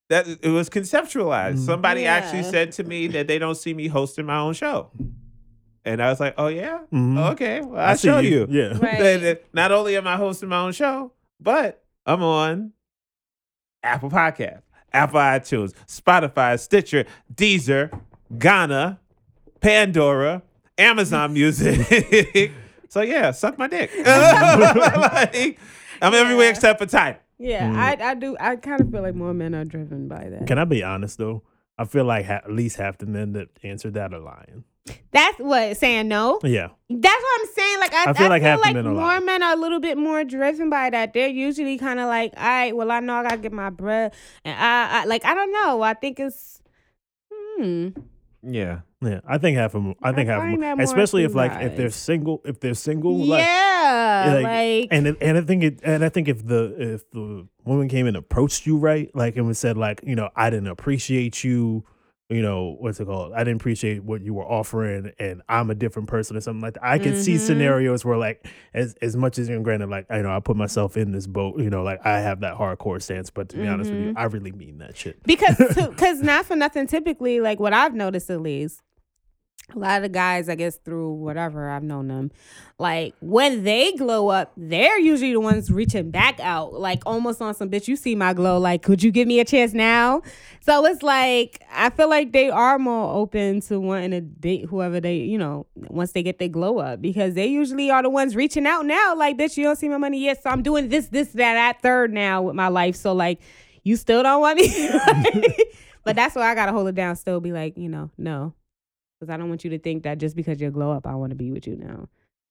That 0.10 0.26
it 0.42 0.50
was 0.50 0.70
conceptualized. 0.70 1.56
Mm. 1.56 1.66
Somebody 1.66 2.06
actually 2.06 2.44
said 2.44 2.72
to 2.74 2.84
me 2.86 3.08
that 3.08 3.28
they 3.28 3.40
don't 3.40 3.56
see 3.56 3.74
me 3.74 3.88
hosting 3.88 4.26
my 4.26 4.38
own 4.38 4.54
show, 4.54 4.90
and 5.84 6.02
I 6.02 6.10
was 6.10 6.20
like, 6.22 6.34
"Oh 6.38 6.48
yeah, 6.48 6.80
Mhm. 6.94 7.32
okay, 7.34 7.60
well, 7.60 7.78
I 7.82 7.90
I'll 7.90 7.98
see 7.98 8.08
show 8.08 8.20
you." 8.20 8.48
Yeah. 8.50 8.68
Right. 8.78 9.00
That- 9.00 9.22
that 9.22 9.44
not 9.54 9.74
only 9.74 9.98
am 9.98 10.08
I 10.08 10.16
hosting 10.16 10.48
my 10.48 10.60
own 10.60 10.72
show, 10.72 11.12
but 11.42 11.84
I'm 12.06 12.24
on 12.24 12.72
Apple 13.84 14.10
Podcast, 14.10 14.62
Apple 14.94 15.20
iTunes, 15.20 15.74
Spotify, 15.88 16.58
Stitcher, 16.58 17.04
Deezer, 17.34 17.92
Gaana, 18.34 19.00
Pandora, 19.60 20.42
Amazon 20.78 21.34
Music. 21.34 22.52
so 22.90 23.02
yeah, 23.02 23.32
suck 23.32 23.58
my 23.58 23.68
dick. 23.68 23.92
Like, 24.06 25.60
I'm 26.02 26.14
everywhere 26.14 26.50
except 26.50 26.80
for 26.80 26.86
time. 26.86 27.18
Yeah, 27.40 27.70
Mm. 27.70 27.76
I 27.78 28.12
I 28.12 28.14
do. 28.16 28.36
I 28.40 28.56
kind 28.56 28.82
of 28.82 28.90
feel 28.92 29.02
like 29.02 29.16
more 29.16 29.34
men 29.34 29.54
are 29.56 29.66
driven 29.66 30.08
by 30.08 30.30
that. 30.30 30.48
Can 30.48 30.58
I 30.58 30.66
be 30.66 30.84
honest 30.84 31.18
though? 31.18 31.44
I 31.78 31.86
feel 31.86 32.06
like 32.06 32.26
ha- 32.26 32.42
at 32.44 32.52
least 32.52 32.78
half 32.78 32.98
the 32.98 33.06
men 33.06 33.34
that 33.34 33.50
answered 33.64 33.94
that 33.94 34.12
are 34.14 34.20
lying. 34.20 34.64
That's 35.12 35.38
what 35.38 35.76
saying 35.78 36.08
no. 36.08 36.40
Yeah. 36.44 36.70
That's 36.90 37.24
what 37.24 37.42
I'm 37.42 37.48
saying. 37.54 37.80
Like 37.80 37.94
I, 37.94 38.10
I 38.10 38.14
feel 38.14 38.30
like 38.30 38.42
half 38.42 38.60
the 38.60 38.66
like 38.68 38.74
men 38.76 38.88
are 38.88 38.94
more 38.94 39.02
lying. 39.04 39.26
men 39.26 39.44
are 39.44 39.54
a 39.54 39.58
little 39.58 39.80
bit 39.80 39.98
more 39.98 40.24
driven 40.24 40.70
by 40.72 40.90
that. 40.90 41.14
They're 41.14 41.28
usually 41.28 41.78
kind 41.78 42.00
of 42.00 42.08
like, 42.08 42.34
all 42.38 42.44
right, 42.44 42.76
well, 42.76 42.90
I 42.90 43.00
know 43.02 43.16
I 43.16 43.24
gotta 43.24 43.38
get 43.38 43.52
my 43.52 43.70
bread, 43.70 44.14
and 44.46 44.58
I, 44.58 45.02
I 45.02 45.06
like 45.06 45.24
I 45.26 45.36
don't 45.36 45.52
know. 45.52 45.82
I 45.82 45.94
think 45.94 46.20
it's, 46.20 46.62
hmm. 47.32 47.90
Yeah. 48.44 48.80
Yeah, 49.02 49.20
I 49.28 49.38
think 49.38 49.58
half 49.58 49.76
of 49.76 49.84
them. 49.84 49.94
I 50.02 50.12
think 50.12 50.28
I 50.30 50.34
half 50.34 50.54
of 50.56 50.60
them, 50.60 50.80
especially 50.80 51.24
if 51.24 51.36
like 51.36 51.52
if 51.62 51.78
they're 51.78 51.90
single, 51.92 52.42
if 52.46 52.60
they're 52.60 52.74
single, 52.74 53.16
like, 53.16 53.44
yeah, 53.46 54.32
like, 54.34 54.44
like, 54.44 54.88
and 54.90 55.06
it- 55.08 55.18
and 55.22 55.38
I 55.38 55.42
think 55.42 55.64
it, 55.64 55.80
and 55.84 56.04
I 56.04 56.10
think 56.10 56.28
if 56.28 56.46
the 56.48 56.76
if 56.96 57.12
the 57.12 57.48
woman 57.64 57.90
came 57.90 58.08
and 58.08 58.18
approached 58.18 58.66
you 58.66 58.78
right, 58.78 59.16
like 59.16 59.38
and 59.38 59.46
was 59.46 59.60
said 59.60 59.78
like 59.78 60.02
you 60.04 60.16
know 60.16 60.30
I 60.36 60.50
didn't 60.50 60.70
appreciate 60.70 61.44
you, 61.44 61.86
you 62.30 62.42
know 62.42 62.76
what's 62.80 63.00
it 63.00 63.06
called? 63.06 63.32
I 63.34 63.40
didn't 63.40 63.62
appreciate 63.62 64.04
what 64.04 64.22
you 64.22 64.34
were 64.34 64.44
offering, 64.46 65.12
and 65.18 65.42
I'm 65.48 65.70
a 65.70 65.76
different 65.76 66.10
person 66.10 66.36
or 66.36 66.42
something 66.42 66.62
like 66.62 66.74
that. 66.74 66.84
I 66.86 67.00
could 67.00 67.16
see 67.18 67.36
Mhm. 67.36 67.40
scenarios 67.40 68.04
where 68.04 68.18
like 68.18 68.46
as 68.74 68.96
as 69.02 69.16
much 69.16 69.40
as 69.40 69.48
you're 69.48 69.62
granted, 69.62 69.90
like 69.90 70.08
I 70.10 70.22
know 70.22 70.36
I 70.36 70.40
put 70.42 70.58
myself 70.58 70.98
in 70.98 71.12
this 71.14 71.26
boat, 71.28 71.60
you 71.60 71.70
know, 71.70 71.84
like 71.84 72.06
I 72.06 72.20
have 72.20 72.42
that 72.42 72.56
hardcore 72.56 73.02
stance, 73.02 73.30
but 73.30 73.50
to 73.50 73.58
be 73.58 73.68
honest 73.68 73.92
with 73.92 74.00
you, 74.02 74.08
Mm-hmm. 74.10 74.18
I 74.18 74.24
really 74.26 74.52
mean 74.52 74.80
that 74.80 74.98
shit. 74.98 75.22
because 75.24 75.56
because 75.90 76.22
not 76.22 76.46
for 76.46 76.56
nothing. 76.56 76.86
Typically, 76.88 77.40
like 77.40 77.60
what 77.60 77.74
I've 77.74 77.94
noticed 77.94 78.30
at 78.30 78.42
least, 78.42 78.82
a 79.76 79.80
lot 79.80 79.98
of 79.98 80.04
the 80.04 80.10
guys, 80.10 80.48
I 80.48 80.56
guess 80.56 80.78
through 80.78 81.12
whatever 81.14 81.70
I've 81.70 81.84
known 81.84 82.08
them, 82.08 82.32
like 82.80 83.14
when 83.20 83.64
they 83.64 83.92
glow 83.94 84.30
up, 84.30 84.54
they're 84.56 84.98
usually 84.98 85.34
the 85.34 85.42
ones 85.42 85.70
reaching 85.70 86.10
back 86.10 86.40
out, 86.40 86.74
like 86.74 87.04
almost 87.06 87.42
on 87.42 87.54
some 87.54 87.70
bitch. 87.70 87.88
You 87.90 87.98
see 87.98 88.16
my 88.16 88.34
glow, 88.34 88.60
like 88.60 88.82
could 88.82 89.04
you 89.04 89.12
give 89.12 89.28
me 89.28 89.42
a 89.42 89.46
chance 89.46 89.74
now? 89.74 90.22
So 90.62 90.86
it's 90.86 91.04
like 91.04 91.62
I 91.70 91.90
feel 91.90 92.10
like 92.10 92.32
they 92.32 92.50
are 92.50 92.80
more 92.80 93.14
open 93.14 93.60
to 93.62 93.80
wanting 93.80 94.12
to 94.12 94.22
date 94.22 94.66
whoever 94.70 95.02
they, 95.02 95.18
you 95.18 95.38
know, 95.38 95.66
once 95.76 96.14
they 96.14 96.24
get 96.24 96.40
their 96.40 96.48
glow 96.48 96.78
up 96.78 97.02
because 97.02 97.34
they 97.34 97.48
usually 97.48 97.92
are 97.92 98.02
the 98.02 98.10
ones 98.10 98.38
reaching 98.38 98.66
out 98.66 98.86
now. 98.86 99.16
Like, 99.16 99.38
bitch, 99.38 99.58
you 99.58 99.66
don't 99.66 99.76
see 99.76 99.90
my 99.90 99.98
money 99.98 100.24
yet, 100.24 100.42
so 100.42 100.50
I'm 100.50 100.64
doing 100.64 100.88
this, 100.88 101.08
this, 101.08 101.30
that, 101.30 101.54
that, 101.56 101.82
third 101.82 102.14
now 102.14 102.42
with 102.42 102.56
my 102.56 102.70
life. 102.70 102.96
So 102.96 103.12
like, 103.12 103.42
you 103.84 103.98
still 103.98 104.24
don't 104.24 104.40
want 104.40 104.60
me. 104.60 104.90
but 106.06 106.16
that's 106.16 106.36
why 106.36 106.50
I 106.50 106.56
gotta 106.56 106.72
hold 106.72 106.88
it 106.88 106.96
down. 106.96 107.18
Still 107.18 107.42
be 107.42 107.52
like, 107.52 107.78
you 107.78 107.90
know, 107.90 108.12
no, 108.18 108.54
because 109.20 109.32
I 109.34 109.38
don't 109.38 109.50
want 109.50 109.64
you 109.64 109.70
to 109.72 109.80
think 109.80 110.04
that 110.04 110.18
just 110.18 110.36
because 110.36 110.60
you 110.62 110.70
glow 110.72 110.92
up, 110.92 111.08
I 111.08 111.16
want 111.16 111.32
to 111.32 111.36
be 111.36 111.52
with 111.52 111.68
you 111.68 111.76
now. 111.76 112.08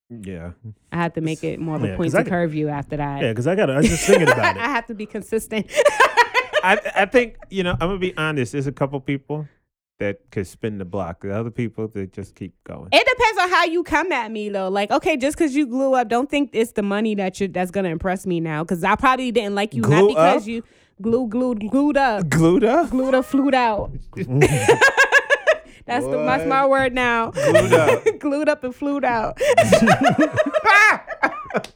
Yeah. 0.08 0.52
I 0.92 0.96
have 0.96 1.14
to 1.14 1.20
make 1.20 1.42
it 1.42 1.58
more 1.60 1.76
of 1.76 1.82
a 1.84 1.88
Yeah, 1.88 1.96
point 1.96 2.08
'cause 2.08 2.14
I 2.14 2.18
to 2.18 2.24
could- 2.24 2.30
curve 2.30 2.54
you 2.54 2.68
after 2.68 2.96
that. 2.96 3.22
Yeah, 3.22 3.30
because 3.32 3.46
I 3.46 3.54
got. 3.56 3.70
I 3.70 3.78
was 3.78 3.88
just 3.88 4.04
thinking 4.06 4.28
about 4.28 4.56
it. 4.56 4.60
I 4.62 4.68
have 4.68 4.86
to 4.86 4.94
be 4.94 5.06
consistent. 5.06 5.66
I 6.62 6.80
I 6.96 7.06
think 7.06 7.36
you 7.50 7.62
know 7.62 7.72
I'm 7.72 7.78
gonna 7.88 7.98
be 7.98 8.16
honest. 8.16 8.52
There's 8.52 8.66
a 8.66 8.72
couple 8.72 9.00
people 9.00 9.48
that 9.98 10.20
could 10.30 10.46
spin 10.46 10.78
the 10.78 10.84
block. 10.84 11.22
The 11.22 11.34
other 11.34 11.50
people 11.50 11.88
that 11.88 12.12
just 12.12 12.34
keep 12.34 12.54
going. 12.64 12.88
It 12.92 13.06
depends 13.06 13.40
on 13.42 13.48
how 13.50 13.64
you 13.64 13.82
come 13.82 14.12
at 14.12 14.30
me 14.30 14.48
though. 14.48 14.68
Like, 14.68 14.90
okay, 14.90 15.16
just 15.16 15.36
because 15.36 15.56
you 15.56 15.66
glue 15.66 15.94
up, 15.94 16.08
don't 16.08 16.30
think 16.30 16.50
it's 16.52 16.72
the 16.72 16.82
money 16.82 17.14
that 17.16 17.40
you 17.40 17.48
that's 17.48 17.70
gonna 17.70 17.88
impress 17.88 18.26
me 18.26 18.38
now. 18.40 18.62
Because 18.62 18.84
I 18.84 18.94
probably 18.94 19.32
didn't 19.32 19.54
like 19.56 19.74
you 19.74 19.82
not 19.82 20.06
because 20.08 20.42
up? 20.42 20.48
you 20.48 20.62
glue 21.02 21.26
glued 21.28 21.68
glued 21.70 21.96
up, 21.96 22.28
Glued 22.28 22.62
up. 22.64 22.90
glued 22.90 23.14
up, 23.14 23.24
flued 23.24 23.54
out. 23.54 23.90
that's 25.86 26.04
the 26.04 26.16
that's 26.16 26.46
my 26.46 26.66
word 26.66 26.94
now. 26.94 27.30
Glued 27.30 27.72
up. 27.72 28.04
glued 28.18 28.48
up 28.48 28.64
and 28.64 28.74
flued 28.74 29.04
out. 29.04 29.38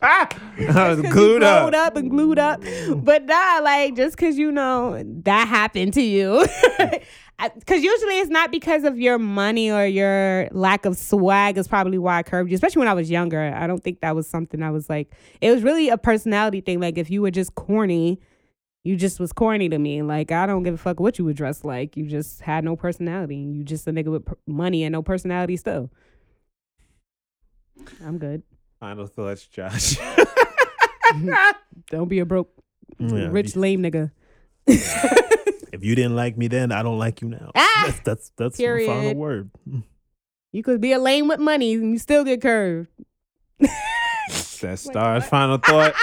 I 0.02 0.28
was 0.58 1.00
glued 1.00 1.42
up. 1.42 1.72
up 1.72 1.96
and 1.96 2.10
glued 2.10 2.38
up. 2.38 2.62
But 2.96 3.24
nah, 3.24 3.60
like 3.62 3.94
just 3.96 4.16
cause 4.16 4.36
you 4.36 4.50
know 4.50 5.02
that 5.22 5.48
happened 5.48 5.94
to 5.94 6.02
you. 6.02 6.46
Because 7.54 7.82
usually 7.82 8.18
it's 8.18 8.28
not 8.28 8.50
because 8.50 8.84
of 8.84 8.98
your 8.98 9.18
money 9.18 9.70
or 9.70 9.86
your 9.86 10.46
lack 10.52 10.84
of 10.84 10.98
swag 10.98 11.56
is 11.56 11.66
probably 11.66 11.96
why 11.96 12.18
I 12.18 12.22
curved 12.22 12.50
you. 12.50 12.54
Especially 12.54 12.80
when 12.80 12.88
I 12.88 12.92
was 12.92 13.10
younger, 13.10 13.40
I 13.40 13.66
don't 13.66 13.82
think 13.82 14.00
that 14.02 14.14
was 14.14 14.28
something 14.28 14.62
I 14.62 14.70
was 14.70 14.90
like. 14.90 15.10
It 15.40 15.50
was 15.50 15.62
really 15.62 15.88
a 15.88 15.96
personality 15.96 16.60
thing. 16.60 16.80
Like 16.80 16.98
if 16.98 17.10
you 17.10 17.22
were 17.22 17.30
just 17.30 17.54
corny, 17.54 18.20
you 18.84 18.96
just 18.96 19.20
was 19.20 19.32
corny 19.32 19.68
to 19.68 19.78
me. 19.78 20.02
Like 20.02 20.32
I 20.32 20.46
don't 20.46 20.62
give 20.62 20.74
a 20.74 20.78
fuck 20.78 21.00
what 21.00 21.18
you 21.18 21.24
were 21.24 21.32
dressed 21.32 21.64
like. 21.64 21.96
You 21.96 22.06
just 22.06 22.40
had 22.40 22.64
no 22.64 22.76
personality. 22.76 23.36
You 23.36 23.64
just 23.64 23.86
a 23.86 23.92
nigga 23.92 24.06
with 24.06 24.24
per- 24.24 24.38
money 24.46 24.84
and 24.84 24.92
no 24.92 25.02
personality 25.02 25.56
still. 25.56 25.90
I'm 28.04 28.18
good. 28.18 28.42
Final 28.78 29.06
thoughts, 29.06 29.46
Josh. 29.46 29.96
Don't 31.90 32.08
be 32.08 32.20
a 32.20 32.24
broke, 32.24 32.50
Yeah, 32.98 33.28
rich, 33.30 33.56
lame 33.56 33.82
nigga. 33.82 34.10
If 35.72 35.84
you 35.84 35.94
didn't 35.94 36.16
like 36.16 36.36
me 36.36 36.48
then, 36.48 36.72
I 36.72 36.82
don't 36.82 36.98
like 36.98 37.22
you 37.22 37.28
now. 37.28 37.52
Ah! 37.54 37.84
That's 37.86 38.00
that's 38.00 38.32
that's 38.36 38.56
the 38.58 38.84
final 38.86 39.14
word. 39.14 39.50
You 40.52 40.62
could 40.62 40.80
be 40.80 40.92
a 40.92 40.98
lame 40.98 41.28
with 41.28 41.38
money 41.40 41.74
and 41.74 41.92
you 41.92 41.98
still 41.98 42.24
get 42.24 42.42
curved. 42.42 42.88
That's 43.58 44.82
Star's 44.82 45.26
final 45.26 45.58
thought. 45.58 45.94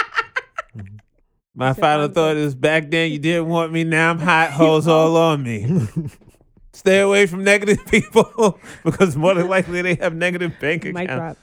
My 1.58 1.66
your 1.66 1.74
final 1.74 2.06
final 2.06 2.14
thought 2.14 2.36
is 2.36 2.54
back 2.54 2.88
then 2.88 3.10
you 3.10 3.18
didn't 3.18 3.48
want 3.48 3.72
me, 3.72 3.82
now 3.82 4.10
I'm 4.10 4.18
hot 4.20 4.52
hoes 4.52 4.86
all 4.86 5.16
on 5.16 5.42
me. 5.42 5.88
Stay 6.72 7.00
away 7.00 7.26
from 7.26 7.42
negative 7.42 7.84
people 7.90 8.60
because 8.84 9.16
more 9.16 9.34
than 9.34 9.48
likely 9.48 9.82
they 9.82 9.96
have 9.96 10.14
negative 10.14 10.52
bank 10.60 10.84
accounts. 10.84 11.40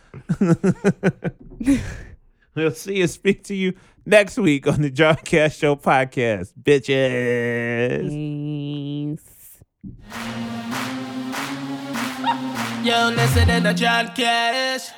We'll 2.56 2.72
see 2.72 3.02
and 3.02 3.10
speak 3.10 3.44
to 3.46 3.54
you 3.54 3.74
next 4.06 4.38
week 4.38 4.66
on 4.68 4.82
the 4.82 4.90
John 4.90 5.18
Cash 5.18 5.58
Show 5.58 5.76
podcast. 5.76 6.54
Bitches. 6.64 8.08
Thanks. 9.18 9.62
Yo, 12.86 13.10
listen 13.10 13.64
to 13.64 13.74
John 13.74 14.08
Cash. 14.16 14.92